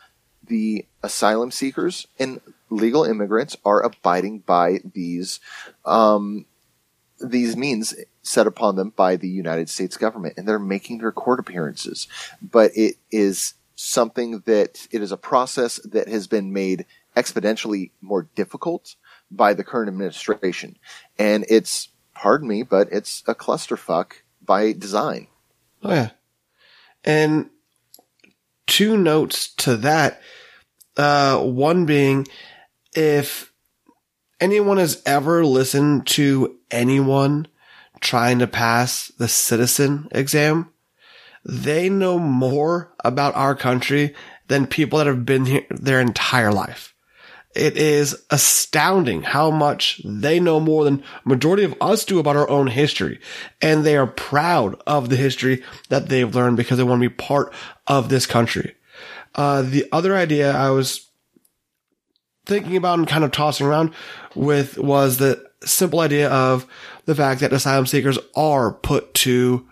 [0.44, 5.40] the asylum seekers and legal immigrants are abiding by these
[5.84, 6.46] um,
[7.20, 11.40] these means set upon them by the United States government, and they're making their court
[11.40, 12.08] appearances.
[12.40, 18.28] But it is something that it is a process that has been made exponentially more
[18.34, 18.94] difficult
[19.30, 20.78] by the current administration,
[21.18, 24.12] and it's pardon me, but it's a clusterfuck
[24.44, 25.26] by design.
[25.82, 26.10] Oh yeah,
[27.04, 27.50] and
[28.66, 30.22] two notes to that.
[30.96, 32.26] Uh, one being
[32.94, 33.52] if
[34.40, 37.46] anyone has ever listened to anyone
[38.00, 40.70] trying to pass the citizen exam,
[41.44, 44.14] they know more about our country
[44.48, 46.94] than people that have been here their entire life.
[47.54, 52.48] It is astounding how much they know more than majority of us do about our
[52.48, 53.20] own history.
[53.60, 57.14] And they are proud of the history that they've learned because they want to be
[57.14, 57.52] part
[57.88, 58.76] of this country.
[59.34, 61.09] Uh, the other idea I was
[62.46, 63.92] thinking about and kind of tossing around
[64.34, 66.66] with was the simple idea of
[67.04, 69.66] the fact that asylum seekers are put to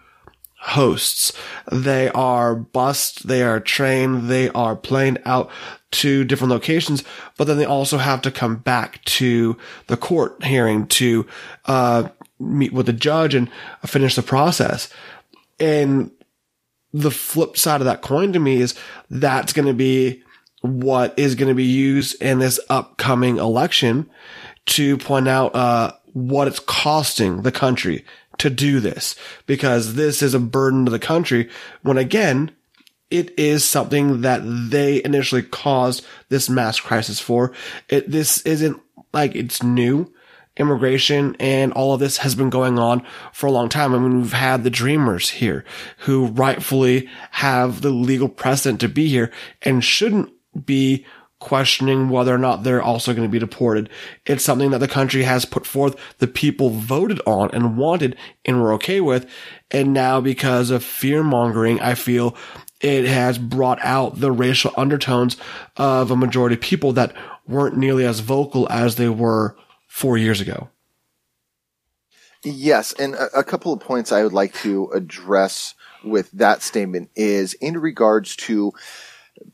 [0.60, 1.32] hosts.
[1.70, 5.50] They are bussed, they are trained, they are planed out
[5.90, 7.04] to different locations,
[7.36, 9.56] but then they also have to come back to
[9.86, 11.26] the court hearing to
[11.66, 12.08] uh,
[12.38, 13.50] meet with the judge and
[13.86, 14.92] finish the process.
[15.58, 16.10] And
[16.92, 18.74] the flip side of that coin to me is
[19.10, 20.22] that's going to be
[20.60, 24.08] what is going to be used in this upcoming election
[24.66, 28.04] to point out uh, what it's costing the country
[28.38, 29.14] to do this.
[29.46, 31.48] Because this is a burden to the country
[31.82, 32.50] when again
[33.10, 37.52] it is something that they initially caused this mass crisis for.
[37.88, 38.80] It this isn't
[39.12, 40.12] like it's new.
[40.56, 43.94] Immigration and all of this has been going on for a long time.
[43.94, 45.64] I mean, we've had the dreamers here
[45.98, 49.30] who rightfully have the legal precedent to be here
[49.62, 50.32] and shouldn't
[50.64, 51.04] be
[51.40, 53.88] questioning whether or not they're also going to be deported.
[54.26, 58.60] It's something that the country has put forth, the people voted on and wanted and
[58.60, 59.30] were okay with.
[59.70, 62.36] And now because of fear mongering, I feel
[62.80, 65.36] it has brought out the racial undertones
[65.76, 67.14] of a majority of people that
[67.46, 69.56] weren't nearly as vocal as they were
[69.86, 70.68] four years ago.
[72.44, 72.92] Yes.
[72.92, 77.54] And a, a couple of points I would like to address with that statement is
[77.54, 78.72] in regards to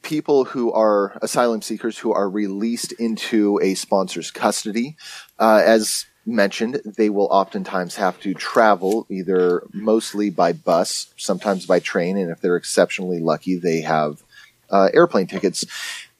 [0.02, 4.96] people who are asylum seekers who are released into a sponsor's custody.
[5.38, 11.80] Uh, as mentioned, they will oftentimes have to travel either mostly by bus, sometimes by
[11.80, 14.22] train, and if they're exceptionally lucky, they have
[14.70, 15.64] uh, airplane tickets.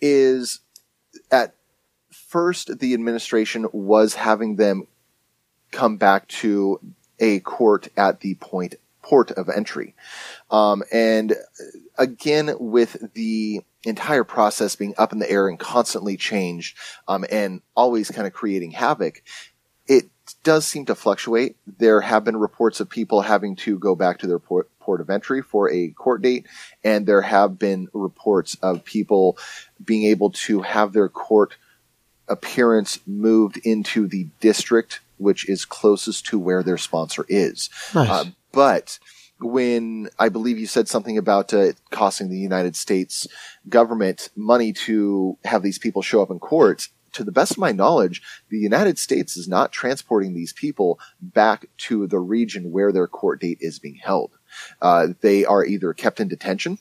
[0.01, 0.61] Is
[1.31, 1.55] at
[2.11, 4.87] first the administration was having them
[5.71, 6.81] come back to
[7.19, 9.95] a court at the point port of entry.
[10.51, 11.35] Um, and
[11.97, 16.77] again, with the entire process being up in the air and constantly changed,
[17.09, 19.23] um, and always kind of creating havoc,
[19.87, 20.09] it
[20.43, 21.57] does seem to fluctuate.
[21.67, 25.11] There have been reports of people having to go back to their port, port of
[25.11, 26.47] entry for a court date,
[26.83, 29.39] and there have been reports of people
[29.85, 31.57] being able to have their court
[32.27, 37.71] appearance moved into the district which is closest to where their sponsor is.
[37.95, 38.09] Nice.
[38.09, 38.99] Uh, but
[39.41, 43.27] when I believe you said something about uh, it costing the United States
[43.69, 47.73] government money to have these people show up in court, to the best of my
[47.73, 53.07] knowledge, the United States is not transporting these people back to the region where their
[53.07, 54.33] court date is being held.
[54.83, 56.79] Uh, they are either kept in detention,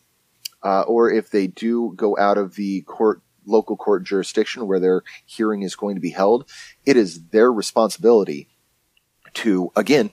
[0.63, 5.03] uh, or if they do go out of the court local court jurisdiction where their
[5.25, 6.49] hearing is going to be held,
[6.85, 8.47] it is their responsibility
[9.33, 10.11] to again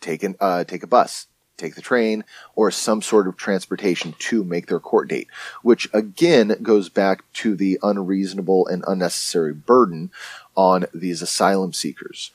[0.00, 1.26] take an uh, take a bus,
[1.60, 5.28] take the train, or some sort of transportation to make their court date,
[5.62, 10.10] which again goes back to the unreasonable and unnecessary burden
[10.56, 12.30] on these asylum seekers.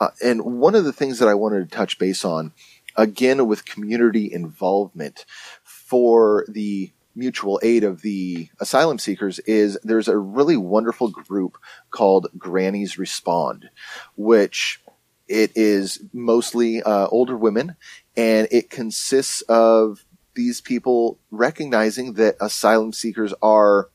[0.00, 2.52] Uh, and one of the things that I wanted to touch base on,
[2.96, 5.24] again with community involvement
[5.64, 11.58] for the mutual aid of the asylum seekers is there's a really wonderful group
[11.90, 13.70] called Grannies Respond,
[14.16, 14.80] which
[15.26, 17.76] it is mostly uh, older women,
[18.18, 20.04] and it consists of
[20.34, 23.90] these people recognizing that asylum seekers are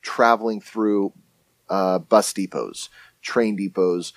[0.00, 1.12] traveling through
[1.68, 2.88] uh, bus depots,
[3.20, 4.12] train depots,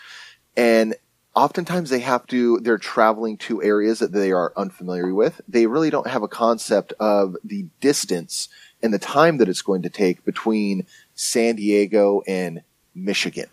[0.55, 0.93] and
[1.35, 5.41] oftentimes they have to they're traveling to areas that they are unfamiliar with.
[5.47, 8.47] They really don't have a concept of the distance
[8.83, 10.85] and the time that it's going to take between
[11.15, 12.61] san diego and
[12.93, 13.47] michigan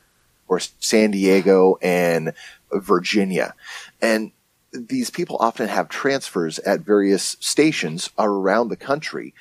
[0.49, 2.35] or san diego and
[2.73, 3.55] virginia.
[4.03, 4.33] And
[4.77, 9.35] these people often have transfers at various stations around the country.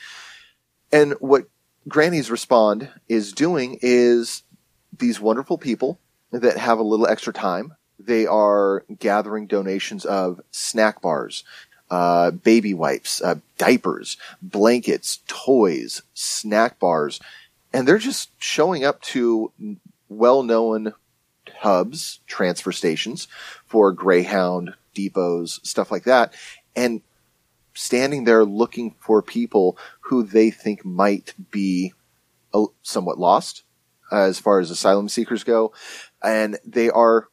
[0.92, 1.48] And what
[1.88, 4.44] grannies respond is doing is
[4.98, 6.00] these wonderful people
[6.32, 11.44] that have a little extra time they are gathering donations of snack bars,
[11.90, 17.20] uh, baby wipes, uh, diapers, blankets, toys, snack bars,
[17.74, 19.52] and they're just showing up to
[20.10, 20.94] well-known
[21.60, 23.28] hubs, transfer stations
[23.66, 26.34] for Greyhound depots, stuff like that,
[26.76, 27.02] and
[27.76, 31.94] standing there looking for people who they think might be
[32.82, 33.64] somewhat lost
[34.12, 35.74] as far as asylum seekers go,
[36.24, 37.28] and they are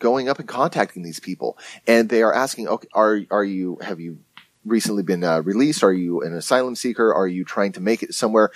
[0.00, 1.56] going up and contacting these people,
[1.86, 4.18] and they are asking, "Okay, are are you have you
[4.64, 5.84] recently been uh, released?
[5.84, 7.14] Are you an asylum seeker?
[7.14, 8.50] Are you trying to make it somewhere?"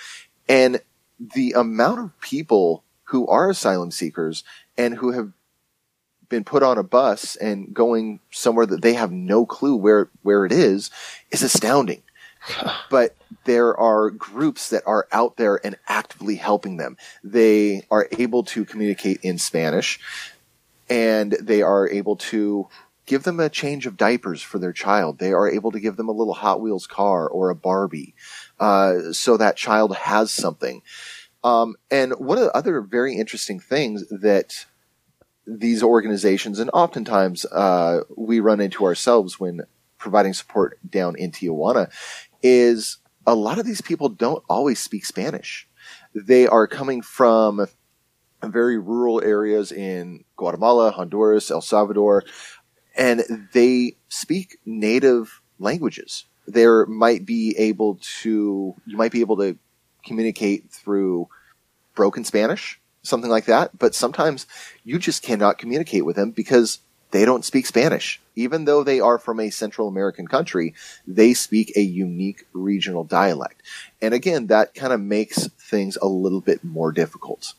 [0.47, 0.81] And
[1.19, 4.43] the amount of people who are asylum seekers
[4.77, 5.31] and who have
[6.29, 10.45] been put on a bus and going somewhere that they have no clue where where
[10.45, 10.89] it is
[11.31, 12.03] is astounding.
[12.89, 13.15] but
[13.45, 16.97] there are groups that are out there and actively helping them.
[17.23, 19.99] They are able to communicate in Spanish
[20.89, 22.67] and they are able to
[23.05, 25.17] give them a change of diapers for their child.
[25.17, 28.13] They are able to give them a little Hot Wheels car or a Barbie,
[28.59, 30.83] uh, so that child has something.
[31.43, 34.65] Um, and one of the other very interesting things that
[35.45, 39.61] these organizations, and oftentimes uh, we run into ourselves when
[39.97, 41.91] providing support down in Tijuana,
[42.41, 45.67] is a lot of these people don't always speak Spanish.
[46.15, 47.67] They are coming from
[48.43, 52.23] very rural areas in Guatemala, Honduras, El Salvador,
[52.97, 56.25] and they speak native languages.
[56.47, 59.57] There might be able to, you might be able to
[60.05, 61.27] communicate through
[61.95, 64.45] broken Spanish, something like that, but sometimes
[64.83, 66.79] you just cannot communicate with them because
[67.11, 68.21] they don't speak Spanish.
[68.35, 70.73] Even though they are from a Central American country,
[71.07, 73.61] they speak a unique regional dialect.
[74.01, 77.53] And again, that kind of makes things a little bit more difficult.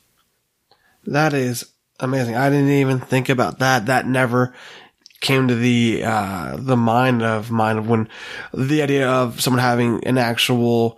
[1.05, 1.65] That is
[1.99, 2.35] amazing.
[2.35, 3.87] I didn't even think about that.
[3.87, 4.53] That never
[5.19, 8.09] came to the uh, the mind of mine when
[8.53, 10.97] the idea of someone having an actual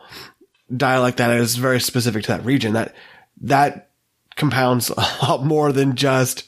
[0.76, 2.74] dialect that is very specific to that region.
[2.74, 2.96] That
[3.41, 3.89] that
[4.36, 6.45] compounds a lot more than just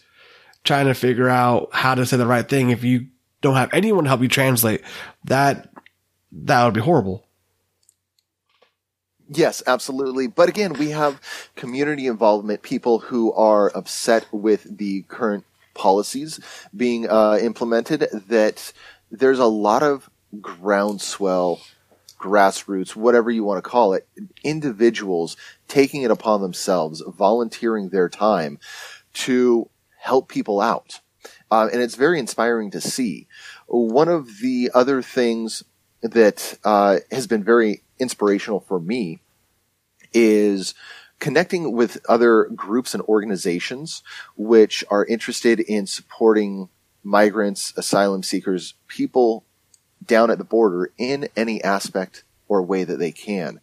[0.64, 2.70] trying to figure out how to say the right thing.
[2.70, 3.08] If you
[3.42, 4.82] don't have anyone help you translate,
[5.26, 5.70] that
[6.32, 7.26] that would be horrible.
[9.28, 10.28] Yes, absolutely.
[10.28, 11.20] But again, we have
[11.56, 16.40] community involvement, people who are upset with the current policies
[16.76, 18.72] being uh, implemented, that
[19.12, 20.10] there's a lot of
[20.42, 21.62] groundswell,
[22.20, 24.08] grassroots, whatever you want to call it,
[24.44, 25.38] individuals
[25.68, 28.60] taking it upon themselves, volunteering their time
[29.14, 31.00] to help people out.
[31.50, 33.28] Uh, and it's very inspiring to see.
[33.68, 35.64] One of the other things
[36.02, 39.20] that uh, has been very inspirational for me
[40.14, 40.74] is
[41.20, 44.04] connecting with other groups and organizations
[44.36, 46.70] which are interested in supporting
[47.04, 49.46] migrants, asylum seekers, people
[50.06, 53.60] down at the border in any aspect or way that they can.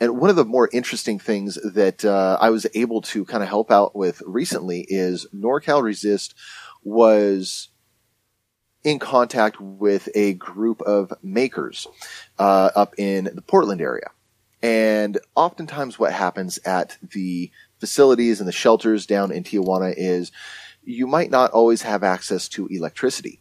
[0.00, 3.48] And one of the more interesting things that uh, I was able to kind of
[3.48, 6.34] help out with recently is NorCal Resist
[6.82, 7.68] was
[8.82, 11.86] in contact with a group of makers
[12.38, 14.10] uh, up in the Portland area.
[14.62, 20.32] And oftentimes, what happens at the facilities and the shelters down in Tijuana is
[20.84, 23.40] you might not always have access to electricity.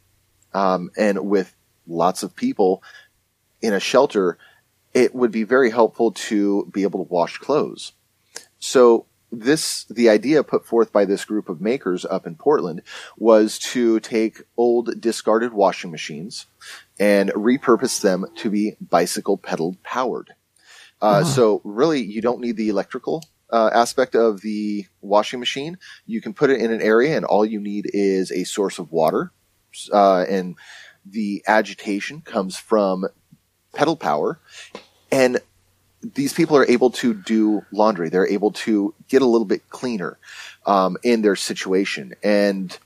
[0.53, 1.55] Um, and with
[1.87, 2.83] lots of people
[3.61, 4.37] in a shelter,
[4.93, 7.93] it would be very helpful to be able to wash clothes.
[8.59, 12.83] So this, the idea put forth by this group of makers up in Portland
[13.17, 16.45] was to take old discarded washing machines
[16.99, 20.33] and repurpose them to be bicycle pedal powered.
[21.01, 21.23] Uh, uh-huh.
[21.25, 25.77] So really, you don't need the electrical uh, aspect of the washing machine.
[26.05, 28.91] You can put it in an area, and all you need is a source of
[28.91, 29.31] water,
[29.91, 30.55] uh, and
[31.05, 33.05] the agitation comes from
[33.73, 34.39] pedal power,
[35.13, 35.39] and
[36.01, 38.09] these people are able to do laundry.
[38.09, 40.17] They're able to get a little bit cleaner
[40.65, 42.77] um, in their situation, and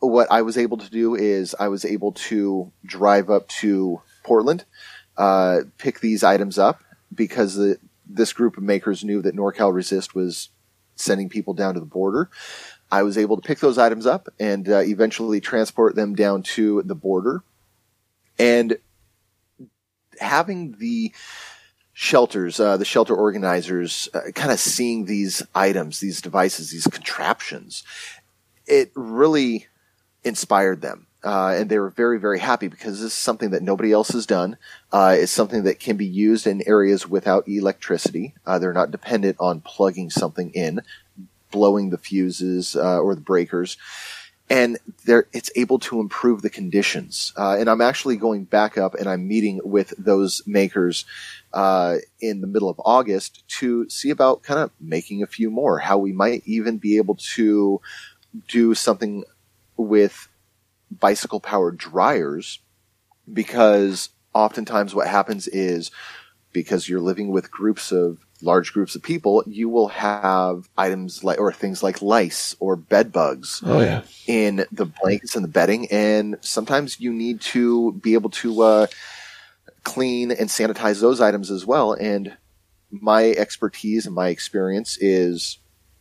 [0.00, 4.64] what I was able to do is I was able to drive up to Portland,
[5.16, 10.14] uh, pick these items up, because the, this group of makers knew that NorCal Resist
[10.14, 10.50] was
[10.94, 12.30] sending people down to the border.
[12.90, 16.82] I was able to pick those items up and uh, eventually transport them down to
[16.82, 17.42] the border.
[18.38, 18.78] And
[20.20, 21.12] having the
[21.92, 27.82] shelters, uh, the shelter organizers, uh, kind of seeing these items, these devices, these contraptions,
[28.66, 29.66] it really
[30.22, 31.06] inspired them.
[31.24, 34.26] Uh, and they were very, very happy because this is something that nobody else has
[34.26, 34.56] done.
[34.92, 38.34] Uh, it's something that can be used in areas without electricity.
[38.46, 40.80] Uh, they're not dependent on plugging something in,
[41.50, 43.76] blowing the fuses uh, or the breakers,
[44.50, 47.32] and there it's able to improve the conditions.
[47.36, 51.04] Uh, and I'm actually going back up and I'm meeting with those makers
[51.52, 55.78] uh, in the middle of August to see about kind of making a few more.
[55.78, 57.80] How we might even be able to
[58.46, 59.24] do something
[59.76, 60.28] with
[60.90, 62.60] bicycle powered dryers
[63.30, 65.90] because oftentimes what happens is
[66.52, 71.38] because you're living with groups of large groups of people, you will have items like
[71.38, 74.02] or things like lice or bed bugs oh, yeah.
[74.26, 78.86] in the blankets and the bedding, and sometimes you need to be able to uh,
[79.82, 81.92] clean and sanitize those items as well.
[81.92, 82.36] And
[82.90, 85.58] my expertise and my experience is,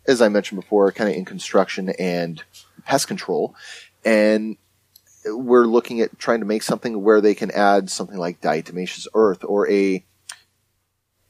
[0.07, 2.43] as I mentioned before, kind of in construction and
[2.85, 3.55] pest control,
[4.05, 4.57] and
[5.25, 9.43] we're looking at trying to make something where they can add something like diatomaceous earth
[9.43, 10.03] or a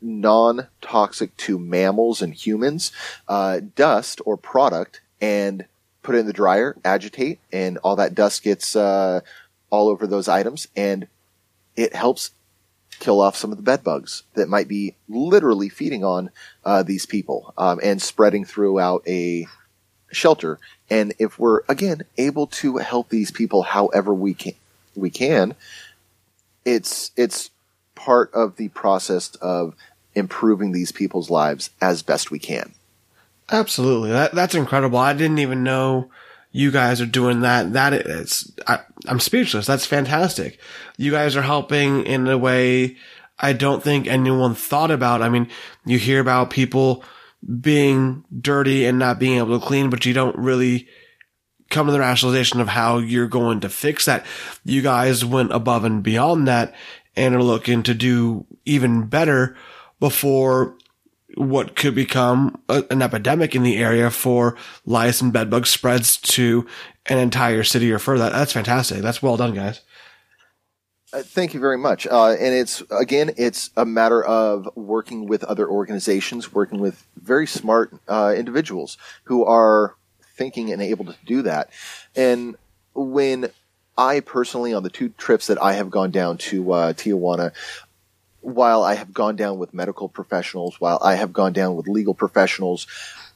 [0.01, 2.91] non-toxic to mammals and humans
[3.27, 5.65] uh, dust or product and
[6.03, 9.19] put it in the dryer, agitate, and all that dust gets uh,
[9.69, 11.07] all over those items, and
[11.75, 12.31] it helps
[12.99, 16.29] kill off some of the bed bugs that might be literally feeding on
[16.63, 19.45] uh, these people um, and spreading throughout a
[20.11, 20.59] shelter.
[20.89, 24.53] And if we're again able to help these people however we can,
[24.95, 25.55] we can,
[26.65, 27.51] it's it's
[27.97, 29.75] part of the process of
[30.13, 32.73] improving these people's lives as best we can.
[33.49, 34.99] Absolutely, that that's incredible.
[34.99, 36.09] I didn't even know
[36.51, 37.73] you guys are doing that.
[37.73, 39.65] That is, I, I'm speechless.
[39.65, 40.59] That's fantastic.
[40.97, 42.97] You guys are helping in a way
[43.39, 45.21] I don't think anyone thought about.
[45.21, 45.49] I mean,
[45.85, 47.03] you hear about people
[47.61, 50.87] being dirty and not being able to clean, but you don't really
[51.69, 54.25] come to the rationalization of how you're going to fix that.
[54.63, 56.73] You guys went above and beyond that
[57.17, 59.57] and are looking to do even better
[59.99, 60.77] before
[61.35, 64.55] what could become a, an epidemic in the area for
[64.85, 66.65] lice and bedbugs spreads to
[67.07, 68.29] an entire city or further.
[68.29, 69.01] That's fantastic.
[69.01, 69.81] That's well done, guys.
[71.11, 72.05] Uh, thank you very much.
[72.05, 77.47] Uh, and it's again, it's a matter of working with other organizations, working with very
[77.47, 79.95] smart uh, individuals who are
[80.35, 81.69] thinking and able to do that.
[82.15, 82.55] And
[82.93, 83.49] when
[83.97, 87.53] I personally, on the two trips that I have gone down to uh, Tijuana,
[88.41, 92.13] while I have gone down with medical professionals, while I have gone down with legal
[92.13, 92.87] professionals,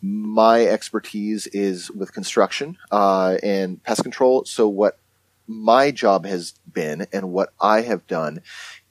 [0.02, 4.46] my expertise is with construction uh, and pest control.
[4.46, 4.98] So what
[5.48, 8.42] my job has been and what I have done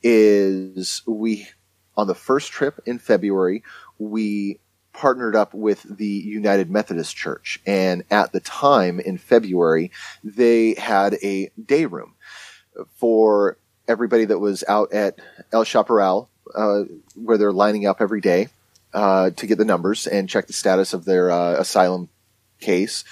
[0.02, 1.48] is we,
[1.96, 3.62] on the first trip in February,
[3.98, 4.58] we
[5.00, 7.58] partnered up with the United Methodist Church.
[7.64, 9.90] And at the time in February,
[10.22, 12.16] they had a day room.
[12.96, 13.56] for
[13.88, 15.18] everybody that was out at
[15.52, 16.82] El Chaparral, uh,
[17.14, 18.48] where they're lining up every day
[18.92, 22.08] uh, to get the numbers and check the status of their uh, asylum
[22.60, 23.02] case.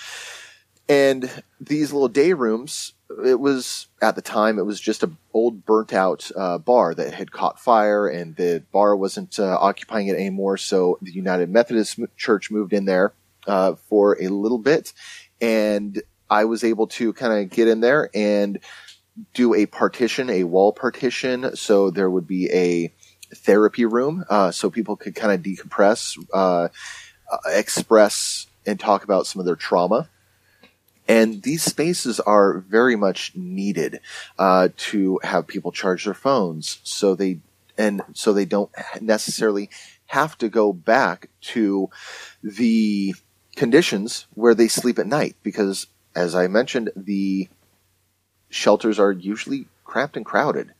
[0.88, 2.92] And these little day rooms,
[3.24, 7.14] it was at the time it was just a old burnt out uh, bar that
[7.14, 10.56] had caught fire, and the bar wasn't uh, occupying it anymore.
[10.56, 13.14] So the United Methodist Church moved in there
[13.46, 14.92] uh, for a little bit,
[15.40, 18.58] and I was able to kind of get in there and
[19.34, 21.56] do a partition, a wall partition.
[21.56, 22.92] So there would be a
[23.34, 26.68] therapy room, uh, so people could kind of decompress, uh,
[27.46, 30.08] express, and talk about some of their trauma.
[31.08, 34.00] And these spaces are very much needed
[34.38, 37.40] uh, to have people charge their phones, so they
[37.78, 39.70] and so they don't necessarily
[40.06, 41.88] have to go back to
[42.42, 43.14] the
[43.56, 47.48] conditions where they sleep at night because as I mentioned, the
[48.50, 50.74] shelters are usually cramped and crowded.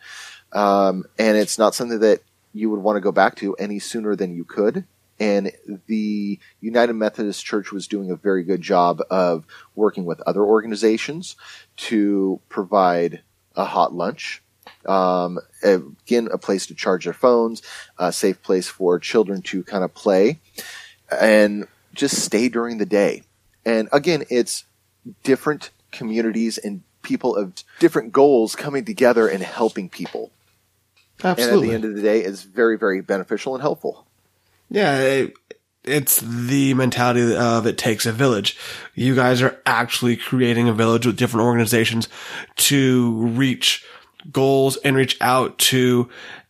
[0.53, 2.22] Um, and it's not something that
[2.53, 4.85] you would want to go back to any sooner than you could.
[5.21, 5.53] And
[5.87, 11.37] the United Methodist Church was doing a very good job of working with other organizations
[11.77, 13.23] to provide
[13.57, 14.43] a hot lunch.
[14.87, 17.62] Um, again, a place to charge their phones,
[17.99, 20.39] a safe place for children to kind of play,
[21.21, 23.23] and just stay during the day.
[23.64, 24.64] And again, it's
[25.25, 30.31] different communities and people of different goals coming together and helping people.
[31.25, 31.55] Absolutely.
[31.55, 34.07] And at the end of the day, it's very, very beneficial and helpful.
[34.71, 35.35] Yeah, it,
[35.85, 38.57] it's the mentality of it takes a village.
[38.95, 42.09] You guys are actually creating a village with different organizations
[42.57, 43.85] to reach
[44.31, 46.09] goals and reach out to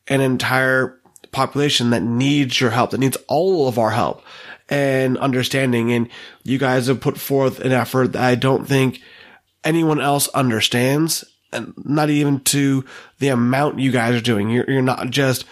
[0.09, 1.01] an entire
[1.31, 4.23] population that needs your help, that needs all of our help
[4.69, 5.93] and understanding.
[5.93, 6.09] And
[6.43, 9.01] you guys have put forth an effort that I don't think
[9.65, 12.85] anyone else understands and not even to
[13.19, 14.51] the amount you guys are doing.
[14.51, 15.45] You're, you're not just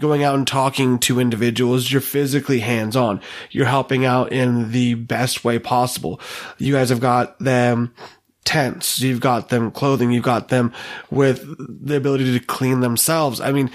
[0.00, 1.90] going out and talking to individuals.
[1.90, 3.20] You're physically hands on.
[3.50, 6.20] You're helping out in the best way possible.
[6.58, 7.94] You guys have got them
[8.44, 9.00] tents.
[9.00, 10.10] You've got them clothing.
[10.10, 10.72] You've got them
[11.10, 13.40] with the ability to clean themselves.
[13.40, 13.70] I mean,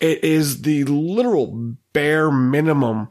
[0.00, 3.08] it is the literal bare minimum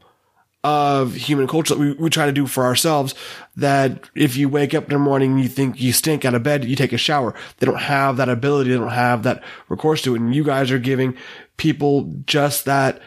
[0.63, 3.15] of human culture that we, we try to do for ourselves
[3.55, 6.43] that if you wake up in the morning and you think you stink out of
[6.43, 7.33] bed, you take a shower.
[7.57, 8.69] They don't have that ability.
[8.69, 10.21] They don't have that recourse to it.
[10.21, 11.17] And you guys are giving
[11.57, 13.01] people just that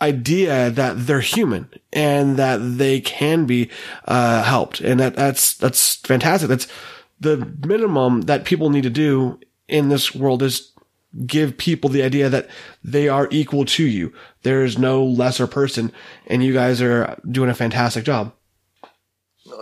[0.00, 3.70] idea that they're human and that they can be,
[4.06, 4.80] uh, helped.
[4.80, 6.48] And that, that's, that's fantastic.
[6.48, 6.66] That's
[7.20, 10.72] the minimum that people need to do in this world is
[11.26, 12.48] give people the idea that
[12.82, 14.12] they are equal to you.
[14.42, 15.92] There is no lesser person,
[16.26, 18.32] and you guys are doing a fantastic job.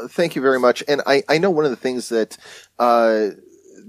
[0.08, 0.84] Thank you very much.
[0.86, 2.36] And I, I know one of the things that
[2.78, 3.28] uh,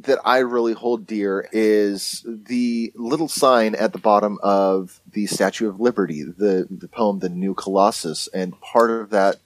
[0.04, 5.68] that I really hold dear is the little sign at the bottom of the Statue
[5.68, 9.38] of Liberty, the the poem, the New Colossus, and part of that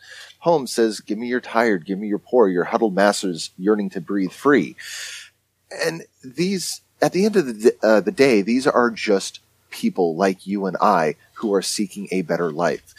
[0.41, 4.01] poem says, "Give me your tired, give me your poor, your huddled masses yearning to
[4.01, 4.75] breathe free."
[5.83, 9.39] And these at the end of the, uh, the day, these are just
[9.69, 12.93] people like you and I who are seeking a better life.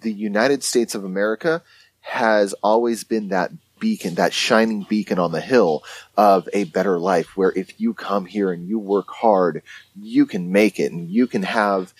[0.00, 1.62] The United States of America
[2.00, 3.50] has always been that
[3.84, 5.84] beacon, that shining beacon on the hill
[6.16, 9.62] of a better life where if you come here and you work hard,
[9.94, 11.92] you can make it and you can have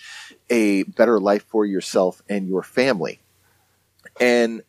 [0.49, 3.19] a better life for yourself and your family.
[4.19, 4.63] And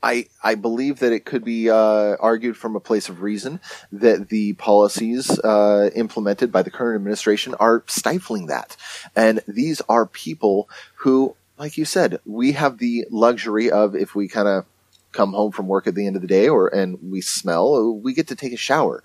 [0.00, 3.58] I I believe that it could be uh, argued from a place of reason
[3.90, 8.76] that the policies uh, implemented by the current administration are stifling that,
[9.16, 10.68] and these are people
[10.98, 14.66] who, like you said, we have the luxury of if we kind of
[15.18, 18.14] come home from work at the end of the day or and we smell we
[18.14, 19.02] get to take a shower.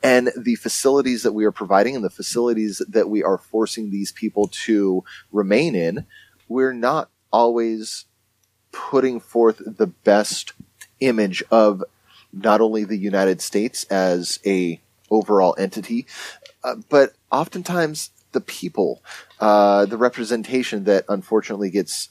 [0.00, 4.12] And the facilities that we are providing and the facilities that we are forcing these
[4.12, 5.02] people to
[5.32, 6.06] remain in
[6.48, 8.04] we're not always
[8.70, 10.52] putting forth the best
[11.00, 11.82] image of
[12.32, 16.06] not only the United States as a overall entity,
[16.62, 19.02] uh, but oftentimes the people,
[19.40, 22.10] uh, the representation that unfortunately gets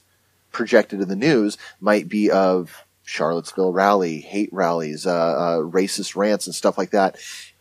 [0.51, 6.47] projected in the news might be of Charlottesville rally, hate rallies, uh, uh racist rants,
[6.47, 7.17] and stuff like that.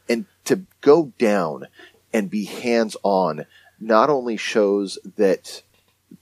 [0.08, 1.66] And to go down
[2.12, 3.46] and be hands on
[3.80, 5.62] not only shows that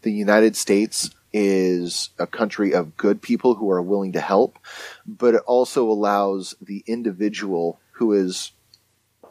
[0.03, 4.59] the United States is a country of good people who are willing to help,
[5.07, 8.53] but it also allows the individual who is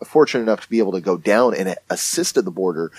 [0.06, 2.92] fortunate enough to be able to go down and assist at the border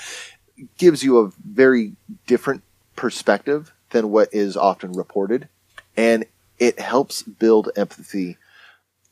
[0.79, 1.93] gives you a very
[2.27, 2.63] different
[2.95, 5.49] perspective than what is often reported.
[5.97, 6.25] And
[6.63, 8.37] it helps build empathy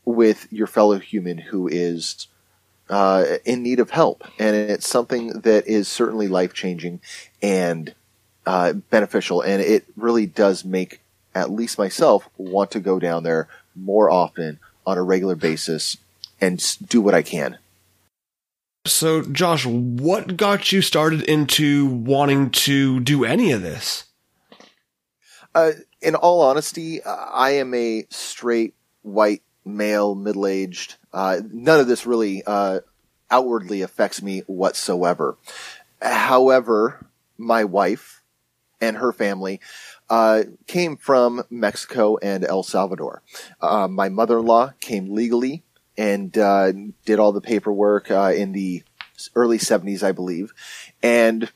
[0.04, 2.28] with your fellow human who is
[2.88, 7.00] uh, in need of help, and it's something that is certainly life changing
[7.42, 7.92] and
[8.46, 11.00] uh, beneficial, and it really does make
[11.34, 15.96] at least myself want to go down there more often on a regular basis
[16.40, 17.58] and do what I can.
[18.86, 24.04] So, Josh, what got you started into wanting to do any of this?
[25.52, 30.96] Uh, in all honesty, I am a straight white male, middle aged.
[31.12, 32.80] Uh, none of this really uh,
[33.30, 35.36] outwardly affects me whatsoever.
[36.00, 38.22] However, my wife
[38.80, 39.60] and her family
[40.08, 43.22] uh, came from Mexico and El Salvador.
[43.60, 45.62] Uh, my mother-in-law came legally
[45.96, 46.72] and uh,
[47.04, 48.82] did all the paperwork uh, in the
[49.34, 50.52] early 70s, I believe,
[51.02, 51.50] and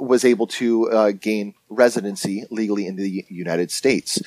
[0.00, 4.20] was able to uh, gain residency legally in the United States.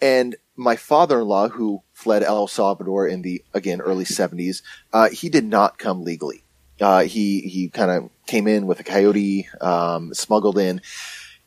[0.00, 5.44] And my father-in-law, who fled El Salvador in the again early 70s, uh, he did
[5.44, 6.42] not come legally.
[6.78, 10.80] he he kind of came in with a coyote, um, smuggled in,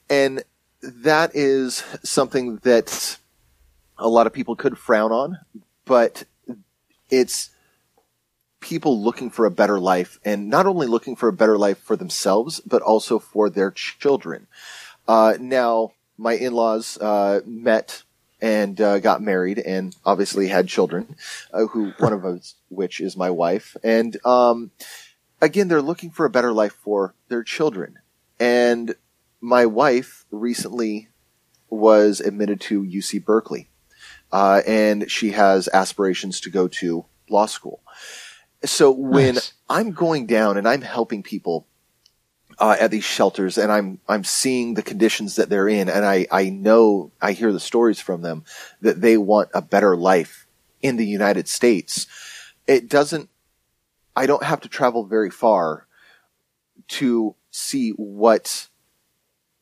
[0.09, 0.43] and
[0.81, 3.17] that is something that
[3.97, 5.37] a lot of people could frown on,
[5.85, 6.23] but
[7.09, 7.51] it's
[8.61, 11.95] people looking for a better life and not only looking for a better life for
[11.95, 14.47] themselves, but also for their children.
[15.07, 18.03] Uh, now, my in-laws uh, met
[18.39, 21.15] and uh, got married and obviously had children,
[21.53, 23.75] uh, who one of which is my wife.
[23.83, 24.71] And um,
[25.41, 27.99] again, they're looking for a better life for their children.
[28.39, 28.95] And
[29.41, 31.09] my wife recently
[31.69, 33.69] was admitted to UC Berkeley,
[34.31, 37.81] uh, and she has aspirations to go to law school.
[38.63, 39.53] So when nice.
[39.69, 41.67] I'm going down and I'm helping people
[42.59, 46.27] uh, at these shelters, and I'm I'm seeing the conditions that they're in, and I
[46.31, 48.43] I know I hear the stories from them
[48.81, 50.47] that they want a better life
[50.81, 52.05] in the United States.
[52.67, 53.29] It doesn't.
[54.15, 55.87] I don't have to travel very far
[56.89, 58.67] to see what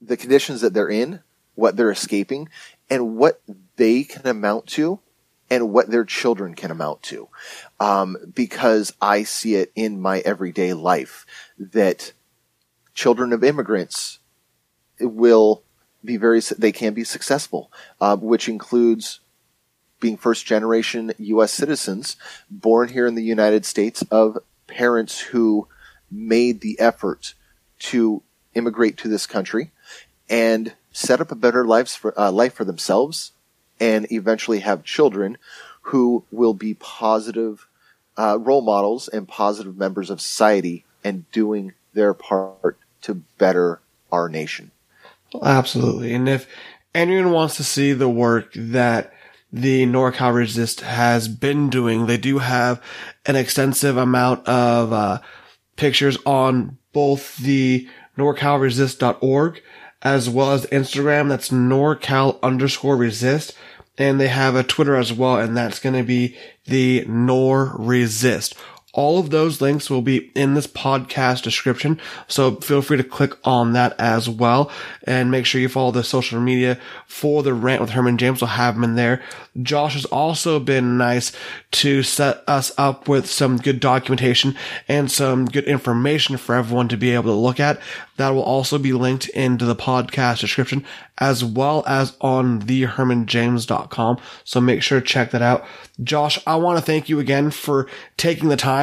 [0.01, 1.21] the conditions that they're in,
[1.55, 2.49] what they're escaping,
[2.89, 3.41] and what
[3.77, 4.99] they can amount to
[5.49, 7.27] and what their children can amount to.
[7.79, 11.25] Um, because I see it in my everyday life
[11.57, 12.13] that
[12.93, 14.19] children of immigrants
[14.99, 15.63] will
[16.03, 19.19] be very, they can be successful, uh, which includes
[19.99, 21.51] being first generation U.S.
[21.51, 22.15] citizens
[22.49, 24.37] born here in the United States of
[24.67, 25.67] parents who
[26.11, 27.33] made the effort
[27.79, 28.21] to
[28.53, 29.71] immigrate to this country
[30.29, 33.31] and set up a better for, uh, life for themselves
[33.79, 35.37] and eventually have children
[35.83, 37.67] who will be positive
[38.17, 43.79] uh, role models and positive members of society and doing their part to better
[44.11, 44.71] our nation.
[45.41, 46.13] Absolutely.
[46.13, 46.47] And if
[46.93, 49.13] anyone wants to see the work that
[49.51, 52.81] the NorCal Resist has been doing, they do have
[53.25, 55.19] an extensive amount of uh,
[55.75, 59.61] pictures on both the NorCalResist.org
[60.01, 61.29] as well as Instagram.
[61.29, 63.53] That's NorCal underscore resist.
[63.99, 65.37] And they have a Twitter as well.
[65.37, 66.35] And that's going to be
[66.65, 68.55] the Nor resist.
[68.93, 72.01] All of those links will be in this podcast description.
[72.27, 74.71] So feel free to click on that as well
[75.03, 78.41] and make sure you follow the social media for the rant with Herman James.
[78.41, 79.21] We'll have them in there.
[79.61, 81.31] Josh has also been nice
[81.71, 84.55] to set us up with some good documentation
[84.87, 87.79] and some good information for everyone to be able to look at.
[88.17, 90.83] That will also be linked into the podcast description
[91.19, 94.17] as well as on thehermanjames.com.
[94.43, 95.65] So make sure to check that out.
[96.01, 97.87] Josh, I want to thank you again for
[98.17, 98.78] taking the time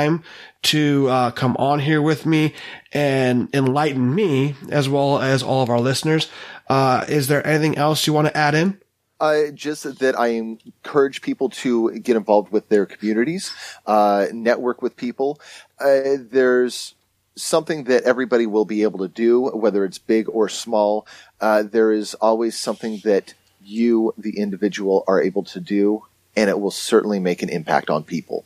[0.63, 2.55] to uh, come on here with me
[2.93, 6.29] and enlighten me as well as all of our listeners.
[6.69, 8.81] Uh, is there anything else you want to add in?
[9.19, 13.51] Uh, just that I encourage people to get involved with their communities,
[13.87, 15.41] uh, network with people.
[15.81, 16.95] Uh, there's
[17.37, 21.07] something that everybody will be able to do, whether it's big or small.
[21.41, 26.03] Uh, there is always something that you, the individual, are able to do,
[26.37, 28.45] and it will certainly make an impact on people.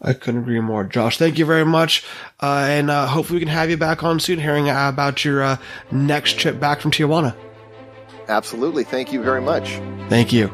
[0.00, 1.16] I couldn't agree more, Josh.
[1.16, 2.04] Thank you very much,
[2.40, 5.56] uh, and uh, hopefully we can have you back on soon, hearing about your uh,
[5.90, 7.34] next trip back from Tijuana.
[8.28, 8.84] Absolutely.
[8.84, 9.80] Thank you very much.
[10.08, 10.50] Thank you.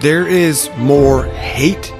[0.00, 1.92] There is more hate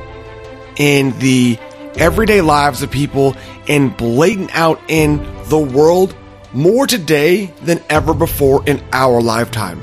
[0.76, 1.58] in the
[1.96, 3.34] everyday lives of people
[3.68, 5.16] and blatant out in
[5.48, 6.14] the world
[6.52, 9.80] more today than ever before in our lifetime.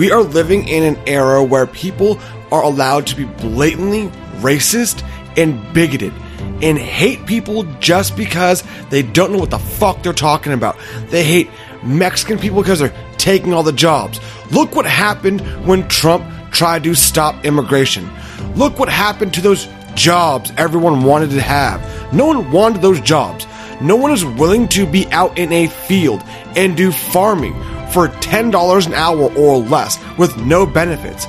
[0.00, 2.18] We are living in an era where people
[2.50, 4.08] are allowed to be blatantly
[4.40, 6.14] racist and bigoted
[6.62, 10.78] and hate people just because they don't know what the fuck they're talking about.
[11.08, 11.50] They hate
[11.82, 14.20] Mexican people because they're taking all the jobs.
[14.50, 18.08] Look what happened when Trump tried to stop immigration.
[18.54, 22.14] Look what happened to those jobs everyone wanted to have.
[22.14, 23.46] No one wanted those jobs.
[23.82, 26.22] No one is willing to be out in a field
[26.56, 27.52] and do farming
[27.92, 31.26] for $10 an hour or less with no benefits.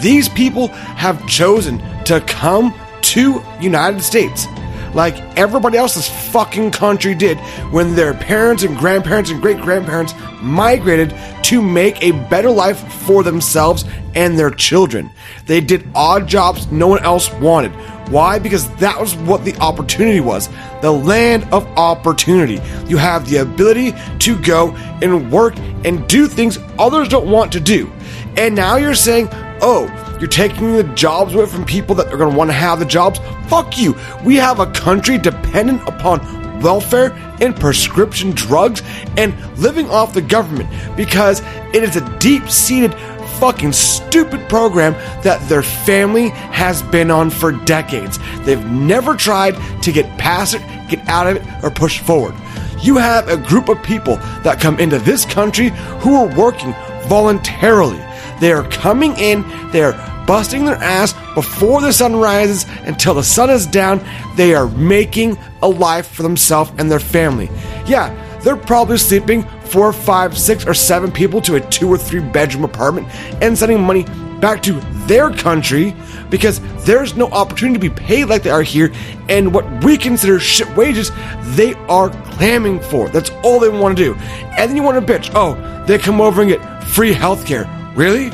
[0.00, 4.46] These people have chosen to come to United States
[4.94, 7.38] like everybody else's fucking country did
[7.72, 13.22] when their parents and grandparents and great grandparents migrated to make a better life for
[13.22, 13.84] themselves
[14.14, 15.10] and their children.
[15.46, 17.72] They did odd jobs no one else wanted.
[18.10, 18.38] Why?
[18.38, 20.48] Because that was what the opportunity was.
[20.80, 22.60] The land of opportunity.
[22.86, 27.60] You have the ability to go and work and do things others don't want to
[27.60, 27.92] do.
[28.36, 29.28] And now you're saying,
[29.60, 29.86] oh,
[30.18, 32.84] you're taking the jobs away from people that are going to want to have the
[32.84, 33.20] jobs.
[33.48, 33.96] Fuck you.
[34.24, 38.82] We have a country dependent upon welfare and prescription drugs
[39.16, 41.40] and living off the government because
[41.72, 42.94] it is a deep seated
[43.38, 48.18] fucking stupid program that their family has been on for decades.
[48.40, 52.34] They've never tried to get past it, get out of it, or push forward.
[52.80, 56.72] You have a group of people that come into this country who are working
[57.06, 57.98] voluntarily.
[58.40, 59.92] They are coming in, they're
[60.26, 64.04] busting their ass before the sun rises until the sun is down.
[64.36, 67.48] They are making a life for themselves and their family.
[67.86, 72.20] Yeah, they're probably sleeping four, five, six, or seven people to a two or three
[72.20, 73.08] bedroom apartment
[73.42, 74.04] and sending money
[74.40, 74.72] back to
[75.06, 75.94] their country
[76.30, 78.92] because there's no opportunity to be paid like they are here,
[79.28, 81.10] and what we consider shit wages,
[81.56, 83.08] they are clamming for.
[83.08, 84.14] That's all they want to do.
[84.14, 85.54] And then you want to bitch, oh,
[85.86, 87.77] they come over and get free healthcare.
[87.98, 88.30] Really?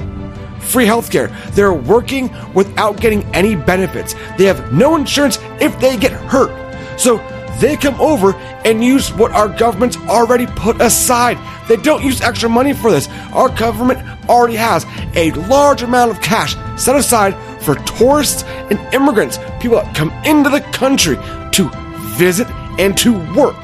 [0.60, 1.32] Free healthcare.
[1.54, 4.14] They're working without getting any benefits.
[4.36, 6.52] They have no insurance if they get hurt.
[7.00, 7.16] So
[7.60, 8.34] they come over
[8.66, 11.38] and use what our government's already put aside.
[11.66, 13.08] They don't use extra money for this.
[13.32, 14.84] Our government already has
[15.14, 20.50] a large amount of cash set aside for tourists and immigrants, people that come into
[20.50, 21.16] the country
[21.52, 21.70] to
[22.18, 23.56] visit and to work.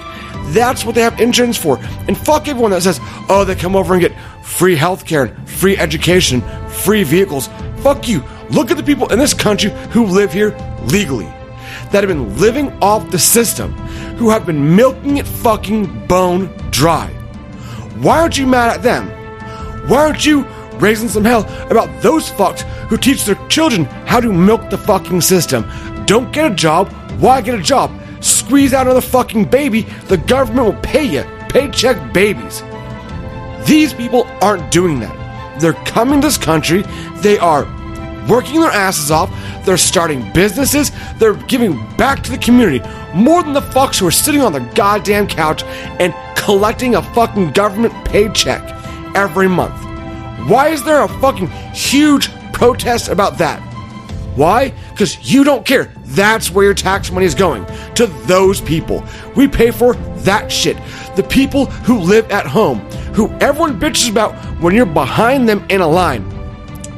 [0.52, 1.78] That's what they have insurance for.
[2.08, 4.12] And fuck everyone that says, oh, they come over and get
[4.42, 7.48] free healthcare, free education, free vehicles.
[7.78, 8.24] Fuck you.
[8.50, 11.26] Look at the people in this country who live here legally,
[11.92, 13.72] that have been living off the system,
[14.16, 17.06] who have been milking it fucking bone dry.
[18.00, 19.08] Why aren't you mad at them?
[19.88, 20.44] Why aren't you
[20.78, 25.20] raising some hell about those fucks who teach their children how to milk the fucking
[25.20, 25.64] system?
[26.06, 26.90] Don't get a job.
[27.20, 27.92] Why get a job?
[28.20, 29.82] Squeeze out another fucking baby.
[30.08, 31.24] The government will pay you.
[31.48, 32.62] Paycheck babies.
[33.66, 35.60] These people aren't doing that.
[35.60, 36.82] They're coming to this country.
[37.16, 37.64] They are
[38.28, 39.30] working their asses off.
[39.64, 40.92] They're starting businesses.
[41.18, 42.80] They're giving back to the community
[43.14, 47.52] more than the fucks who are sitting on the goddamn couch and collecting a fucking
[47.52, 48.62] government paycheck
[49.14, 49.78] every month.
[50.48, 53.69] Why is there a fucking huge protest about that?
[54.36, 54.70] Why?
[54.90, 55.92] Because you don't care.
[56.04, 57.66] That's where your tax money is going.
[57.94, 59.04] To those people.
[59.36, 60.76] We pay for that shit.
[61.16, 62.78] The people who live at home,
[63.14, 66.24] who everyone bitches about when you're behind them in a line,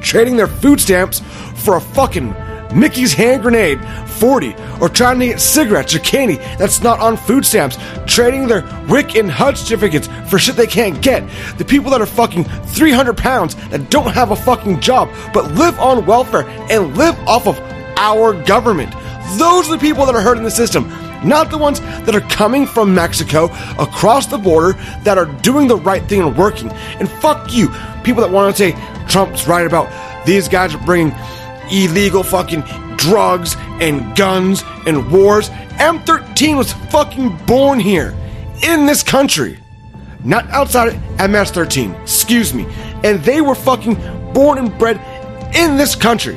[0.00, 1.20] trading their food stamps
[1.56, 2.34] for a fucking
[2.74, 7.44] Mickey's hand grenade 40 or trying to get cigarettes or candy that's not on food
[7.44, 11.28] stamps, trading their WIC and HUD certificates for shit they can't get.
[11.58, 15.78] The people that are fucking 300 pounds that don't have a fucking job but live
[15.78, 17.58] on welfare and live off of
[17.96, 18.92] our government.
[19.38, 20.88] Those are the people that are hurting the system.
[21.24, 23.44] Not the ones that are coming from Mexico
[23.78, 24.72] across the border
[25.04, 26.70] that are doing the right thing and working.
[26.70, 27.68] And fuck you,
[28.02, 29.88] people that want to say Trump's right about
[30.26, 31.14] these guys are bringing
[31.72, 32.62] illegal fucking
[32.96, 35.48] drugs and guns and wars.
[35.78, 38.14] M13 was fucking born here
[38.62, 39.58] in this country,
[40.24, 42.00] not outside of MS13.
[42.02, 42.66] Excuse me.
[43.02, 43.94] And they were fucking
[44.32, 45.00] born and bred
[45.54, 46.34] in this country.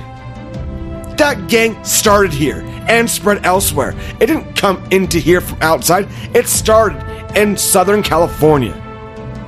[1.18, 3.96] That gang started here and spread elsewhere.
[4.20, 6.08] It didn't come into here from outside.
[6.36, 7.02] It started
[7.38, 8.82] in Southern California.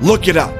[0.01, 0.53] Look it up.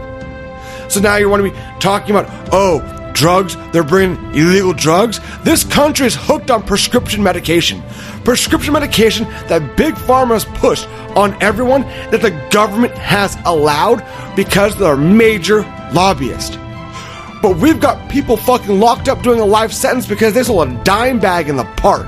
[0.91, 2.79] So now you want to be talking about, oh,
[3.17, 5.19] drugs, they're bringing illegal drugs.
[5.43, 7.81] This country is hooked on prescription medication.
[8.23, 10.87] Prescription medication that Big Pharma has pushed
[11.17, 11.81] on everyone
[12.11, 15.61] that the government has allowed because they're major
[15.93, 16.55] lobbyists.
[17.41, 20.83] But we've got people fucking locked up doing a life sentence because they sold a
[20.83, 22.07] dime bag in the park.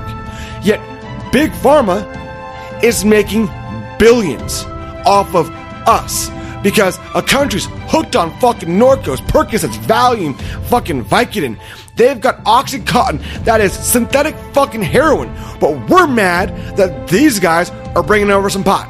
[0.62, 0.80] Yet
[1.32, 2.04] Big Pharma
[2.82, 3.48] is making
[3.98, 4.64] billions
[5.06, 5.50] off of
[5.86, 6.30] us
[6.62, 11.58] because a country's hooked on fucking Norcos, Percocets, Valium, fucking Vicodin.
[11.96, 18.02] They've got Oxycontin that is synthetic fucking heroin, but we're mad that these guys are
[18.02, 18.86] bringing over some pot.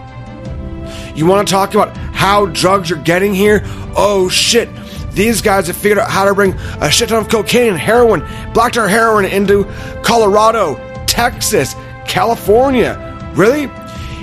[1.16, 3.62] You want to talk about how drugs are getting here?
[3.96, 4.68] Oh shit.
[5.12, 8.20] these guys have figured out how to bring a shit ton of cocaine and heroin,
[8.54, 9.64] black tar heroin into
[10.02, 10.76] Colorado,
[11.06, 11.74] Texas,
[12.06, 12.96] California.
[13.34, 13.66] Really?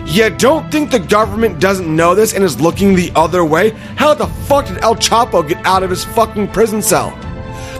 [0.07, 3.71] You don't think the government doesn't know this and is looking the other way?
[3.97, 7.09] How the fuck did El Chapo get out of his fucking prison cell?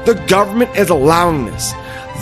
[0.06, 1.72] The government is allowing this.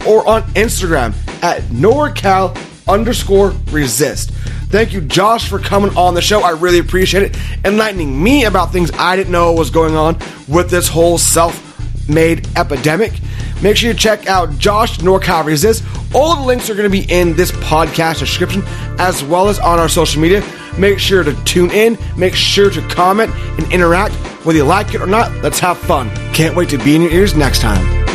[0.07, 1.13] or on Instagram
[1.43, 2.57] at NorCal
[2.91, 4.31] underscore resist.
[4.71, 6.43] Thank you, Josh, for coming on the show.
[6.43, 7.37] I really appreciate it.
[7.65, 10.19] Enlightening me about things I didn't know was going on
[10.49, 11.67] with this whole self
[12.09, 13.13] made epidemic.
[13.63, 15.85] Make sure you check out Josh NorCal Resist.
[16.15, 18.63] All of the links are going to be in this podcast description
[18.99, 20.43] as well as on our social media.
[20.79, 24.15] Make sure to tune in, make sure to comment and interact.
[24.45, 26.11] Whether you like it or not, let's have fun.
[26.33, 28.10] Can't wait to be in your ears next time.